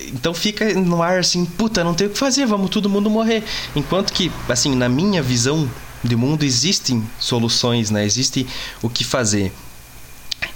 [0.08, 3.42] Então fica no ar assim, puta, não tem o que fazer, vamos todo mundo morrer.
[3.74, 5.68] Enquanto que, assim, na minha visão
[6.04, 8.04] de mundo, existem soluções, né?
[8.04, 8.46] Existe
[8.82, 9.52] o que fazer.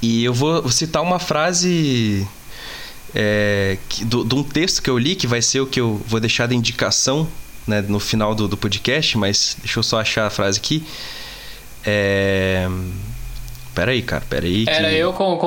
[0.01, 2.27] E eu vou citar uma frase
[3.15, 6.01] é, que- do- de um texto que eu li, que vai ser o que eu
[6.07, 7.27] vou deixar de indicação
[7.67, 10.85] né, no final do, do podcast, mas deixa eu só achar a frase aqui.
[11.85, 12.69] É...
[13.75, 14.67] Peraí, cara, peraí.
[14.69, 14.97] Era que...
[14.97, 15.47] eu com, com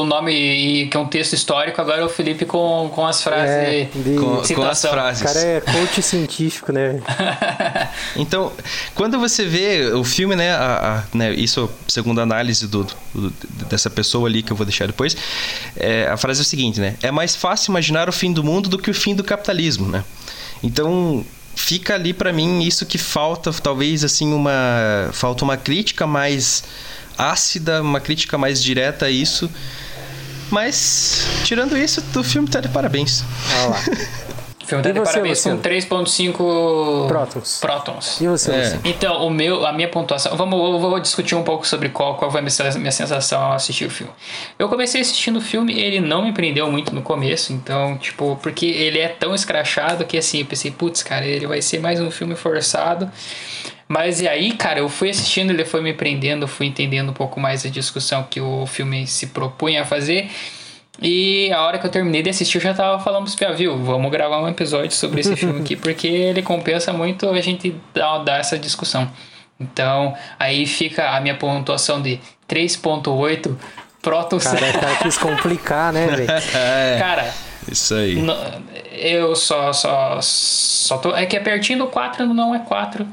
[0.00, 3.50] o nome e que é um texto histórico, agora o Felipe com, com as frases
[3.56, 4.90] É, de, Com, com as citação.
[4.90, 5.22] O frases.
[5.24, 7.00] cara é coach científico, né?
[8.14, 8.52] Então,
[8.94, 13.30] quando você vê o filme, né, a- a- né, isso segundo a análise do, do-
[13.68, 15.16] dessa pessoa ali que eu vou deixar depois,
[15.76, 16.94] é, a frase é o seguinte, né?
[17.02, 20.04] É mais fácil imaginar o fim do mundo do que o fim do capitalismo, né?
[20.62, 21.24] Então,
[21.56, 26.62] fica ali pra mim isso que falta, talvez assim uma falta uma crítica mais
[27.18, 29.50] ácida, uma crítica mais direta a isso.
[30.50, 33.24] Mas tirando isso, o filme tá de parabéns.
[33.56, 33.80] Olha lá.
[34.66, 35.62] O filme tá de você, parabéns Luciano?
[35.62, 37.60] com 3.5 Prótons.
[37.60, 38.20] prótons.
[38.20, 38.80] E você, É.
[38.82, 40.36] Então, o meu, a minha pontuação.
[40.36, 43.52] Vamos, eu vou discutir um pouco sobre qual, qual foi a minha, minha sensação ao
[43.52, 44.12] assistir o filme.
[44.58, 48.66] Eu comecei assistindo o filme, ele não me prendeu muito no começo, então, tipo, porque
[48.66, 52.10] ele é tão escrachado que assim, eu pensei, putz, cara, ele vai ser mais um
[52.10, 53.08] filme forçado.
[53.86, 57.38] Mas e aí, cara, eu fui assistindo, ele foi me prendendo, fui entendendo um pouco
[57.38, 60.28] mais a discussão que o filme se propunha a fazer.
[61.02, 63.76] E a hora que eu terminei de assistir, eu já tava falando pros Pia, viu?
[63.76, 68.18] Vamos gravar um episódio sobre esse filme aqui, porque ele compensa muito a gente dar,
[68.18, 69.10] dar essa discussão.
[69.60, 72.18] Então, aí fica a minha pontuação de
[72.48, 73.54] 3.8
[74.02, 74.44] prótons.
[74.44, 76.26] Cara, o cara quis complicar, né, velho?
[76.54, 77.34] É, Cara,
[77.70, 78.14] isso aí.
[78.16, 78.34] no-
[78.92, 81.14] eu só, só, só tô.
[81.14, 83.06] É que é pertinho do 4, não é 4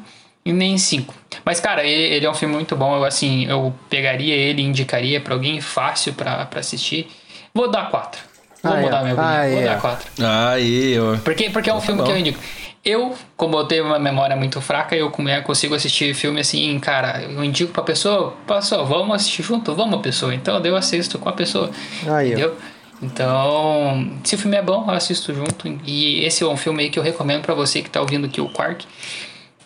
[0.45, 1.13] e nem 5.
[1.43, 2.95] Mas, cara, ele, ele é um filme muito bom.
[2.95, 7.07] Eu, assim, eu pegaria ele e indicaria pra alguém fácil pra, pra assistir.
[7.53, 8.21] Vou dar 4.
[8.63, 9.01] Vou Ah, mudar é.
[9.03, 9.33] minha opinião.
[9.33, 9.63] Ah, Vou é.
[9.65, 10.09] dar 4.
[10.25, 11.17] Aí, ó.
[11.17, 12.05] Porque, porque é um filme bom.
[12.07, 12.39] que eu indico.
[12.85, 17.21] Eu, como eu tenho uma memória muito fraca, eu come- consigo assistir filme assim, cara,
[17.23, 20.33] eu indico pra pessoa, pessoa, vamos assistir junto, vamos pessoa.
[20.35, 21.69] Então eu assisto com a pessoa.
[22.03, 22.19] Aí, ó.
[22.33, 22.57] entendeu?
[23.01, 25.67] Então, se o filme é bom, eu assisto junto.
[25.85, 28.41] E esse é um filme aí que eu recomendo pra você que tá ouvindo aqui
[28.41, 28.85] o Quark.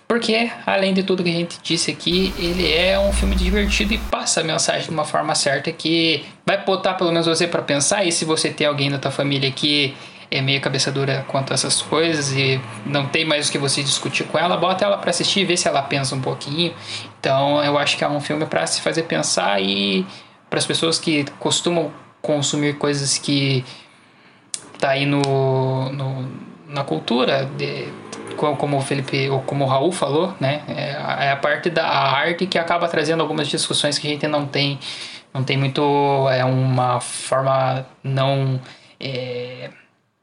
[0.07, 3.97] Porque, além de tudo que a gente disse aqui, ele é um filme divertido e
[3.97, 8.05] passa a mensagem de uma forma certa que vai botar pelo menos você para pensar.
[8.05, 9.93] E se você tem alguém da tua família que
[10.31, 13.83] é meio cabeça dura quanto a essas coisas e não tem mais o que você
[13.83, 16.73] discutir com ela, bota ela pra assistir e vê se ela pensa um pouquinho.
[17.19, 20.05] Então eu acho que é um filme pra se fazer pensar e
[20.49, 21.91] para as pessoas que costumam
[22.21, 23.63] consumir coisas que
[24.79, 26.29] tá aí no, no-
[26.67, 27.87] na cultura de,
[28.37, 31.87] como o Felipe ou como o Raul falou né é a, é a parte da
[31.87, 34.79] arte que acaba trazendo algumas discussões que a gente não tem
[35.33, 35.81] não tem muito
[36.31, 38.59] é uma forma não
[38.99, 39.69] é,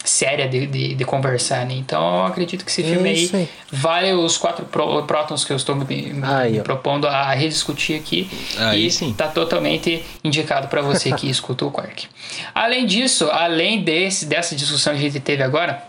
[0.04, 3.48] séria de, de, de conversar né então eu acredito que esse filme aí, isso aí.
[3.72, 7.98] vale os quatro pró- prótons que eu estou me, me- Aí, me propondo a rediscutir
[8.00, 9.14] aqui Aí e sim.
[9.14, 12.06] tá totalmente indicado para você que escuta o Quark.
[12.54, 15.82] Além disso, além desse, dessa discussão que a gente teve agora,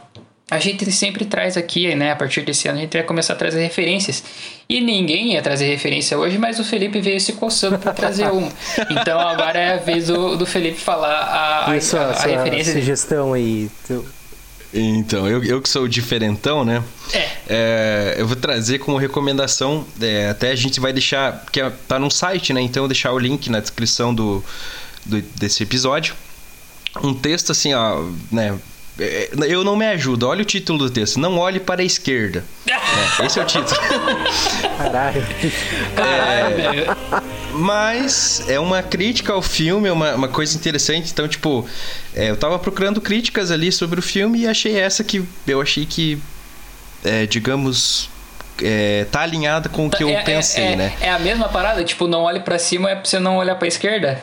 [0.49, 2.11] a gente sempre traz aqui, né?
[2.11, 4.23] A partir desse ano a gente vai começar a trazer referências.
[4.69, 8.51] E ninguém ia trazer referência hoje, mas o Felipe veio se coçando para trazer uma.
[8.91, 12.27] Então agora é a vez do, do Felipe falar a, a, sua, a, a sua
[12.37, 12.73] referência.
[12.73, 13.69] sugestão aí?
[13.87, 14.05] Tu-
[14.73, 16.83] Então, eu, eu que sou o diferentão, né?
[17.13, 17.29] É.
[17.49, 21.97] É, eu vou trazer como recomendação, é, até a gente vai deixar, que é- tá
[21.97, 22.61] no site, né?
[22.61, 24.43] Então eu vou deixar o link na descrição do,
[25.05, 26.13] do- desse episódio.
[27.03, 28.55] Um texto assim, ó, né?
[28.99, 31.19] É, Eu não me ajudo, olha o título do texto.
[31.19, 32.43] Não olhe para a esquerda.
[32.67, 33.79] É, esse é o título.
[34.77, 35.23] Caralho.
[35.95, 36.97] Caralho, velho.
[37.53, 41.11] Mas é uma crítica ao filme, é uma, uma coisa interessante.
[41.11, 41.67] Então, tipo,
[42.13, 45.85] é, eu tava procurando críticas ali sobre o filme e achei essa que eu achei
[45.85, 46.17] que,
[47.03, 48.09] é, digamos,
[48.61, 50.93] é, tá alinhada com o que eu É- é- pensei, é, né?
[51.01, 51.83] É a mesma parada?
[51.83, 54.21] Tipo, não olhe pra cima é pra você não olhar pra esquerda?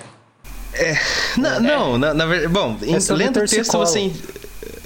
[1.37, 2.53] Não, não na, na verdade.
[2.53, 4.11] Bom, em- É lendo o texto você.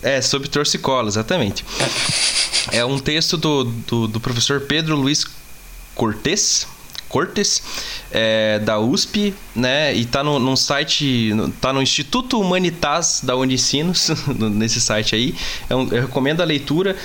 [0.06, 1.64] É, sobre torcicola, exatamente.
[2.70, 5.24] É um texto do, do, do professor Pedro Luiz
[5.94, 6.66] Cortes.
[7.08, 7.62] Cortes,
[8.10, 9.94] é, da USP, né?
[9.94, 11.30] E tá no, num site,
[11.60, 15.34] tá no Instituto Humanitas da Unicinos, no- nesse site aí.
[15.70, 16.96] É um- eu recomendo a leitura.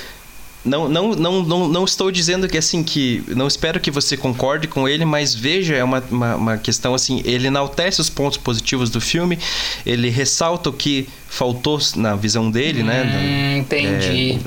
[0.64, 3.24] Não, não, não, não, não estou dizendo que assim que.
[3.30, 7.22] Não espero que você concorde com ele, mas veja, é uma, uma, uma questão assim.
[7.26, 9.39] Ele enaltece os pontos positivos do filme,
[9.86, 13.03] ele ressalta o que faltou na visão dele, né?
[13.03, 14.39] Hum, entendi.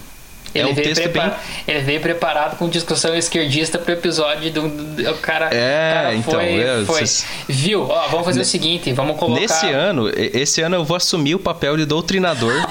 [0.55, 1.33] é Ele, um veio texto bem-
[1.67, 6.35] ele veio preparado com discussão esquerdista pro episódio do, do- o cara, É, cara então,
[6.35, 7.05] foi, é, foi.
[7.49, 7.83] viu?
[7.91, 11.41] Ó, vamos fazer o seguinte, vamos colocar Nesse ano, esse ano eu vou assumir o
[11.41, 12.55] papel de doutrinador.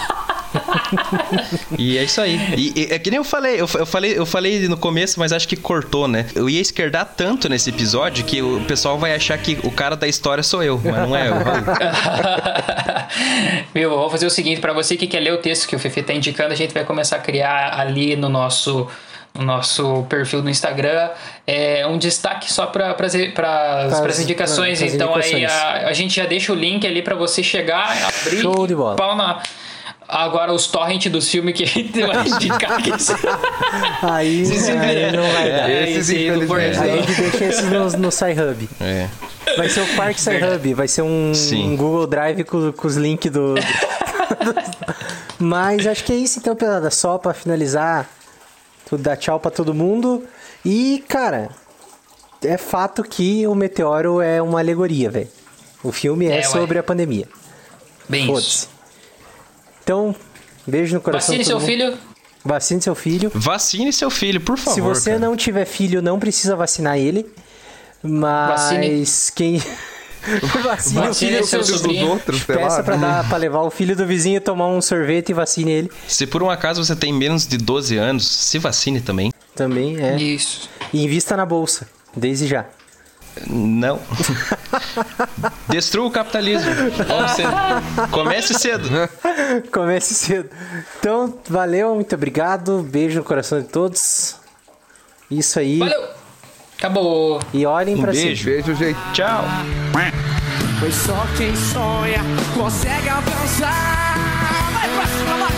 [1.78, 2.38] e é isso aí.
[2.58, 5.32] E, e é que nem eu falei, eu, eu falei, eu falei no começo, mas
[5.32, 6.26] acho que cortou, né?
[6.36, 10.08] Eu ia esquerdar tanto nesse episódio que o pessoal vai achar que o cara da
[10.08, 11.34] história sou eu, mas não é eu.
[13.74, 16.04] Meu, vamos fazer o seguinte, pra você que quer ler o texto que o Fefe
[16.04, 18.88] tá indicando, a gente vai começar a criar ali no nosso
[19.36, 21.10] no nosso perfil no Instagram
[21.48, 24.80] é um destaque só para as Pras- indicações.
[24.80, 25.52] então aí indicações.
[25.52, 28.96] a, a gente já deixa o link ali para você chegar, abrir Show de bola.
[28.96, 29.42] pau na
[30.22, 32.78] agora os torrent dos filmes que a gente vai indicar.
[34.02, 35.12] Aí, Se se aí vira.
[35.12, 35.70] não vai dar.
[35.70, 38.70] É, Esses, esse aí do infelizmente, A gente deixa esses no, no SciHub.
[38.82, 39.08] É.
[39.58, 43.32] Vai ser o Park SciHub, vai ser um, um Google Drive com, com os links
[43.32, 43.56] do.
[45.40, 46.90] Mas acho que é isso então, pesada.
[46.90, 48.10] Só pra finalizar,
[48.90, 50.24] tudo dar tchau pra todo mundo.
[50.66, 51.50] E, cara,
[52.44, 55.28] é fato que o meteoro é uma alegoria, velho.
[55.84, 56.44] O filme é, É, ué.
[56.44, 57.28] sobre a pandemia.
[58.08, 58.32] Bem isso.
[58.34, 58.73] Foda-se.
[59.84, 60.16] Então,
[60.66, 61.28] beijo no coração.
[61.28, 61.66] Vacine de seu mundo.
[61.66, 61.98] filho.
[62.46, 63.32] Vacine seu filho.
[63.34, 64.74] Vacine seu filho, por favor.
[64.74, 65.20] Se você cara.
[65.20, 67.26] não tiver filho, não precisa vacinar ele.
[68.02, 69.04] Mas Vacine.
[69.36, 69.64] quem.
[70.64, 72.84] Vacine o filho do seu seu dos outros, sei Peça lá.
[72.84, 75.92] pra, dar, pra levar o filho do vizinho tomar um sorvete e vacine ele.
[76.08, 79.34] Se por um acaso você tem menos de 12 anos, se vacine também.
[79.54, 80.16] Também é.
[80.16, 80.70] Isso.
[80.94, 82.66] E invista na bolsa, desde já.
[83.48, 84.00] Não.
[85.70, 86.72] Destrua o capitalismo.
[87.36, 88.10] Cedo.
[88.12, 88.90] Comece cedo.
[89.72, 90.50] Comece cedo.
[91.00, 92.84] Então, valeu, muito obrigado.
[92.84, 94.36] Beijo no coração de todos.
[95.32, 95.80] Isso aí.
[95.80, 96.04] Valeu.
[96.78, 97.42] Acabou.
[97.54, 98.44] E olhem Um pra beijo.
[98.44, 98.56] cima.
[98.56, 99.00] Beijo, gente.
[99.14, 99.44] Tchau.
[100.80, 102.20] Pois só quem sonha
[102.56, 104.16] consegue alcançar.
[104.74, 105.54] Vai pra cima, vai.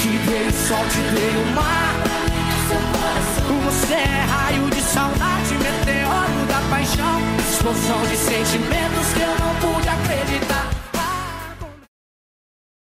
[0.00, 1.94] Te dei o sol, te dei o mar.
[3.64, 5.27] Você é raio de saudade.
[7.68, 10.67] Explosão de sentimentos que eu não pude acreditar.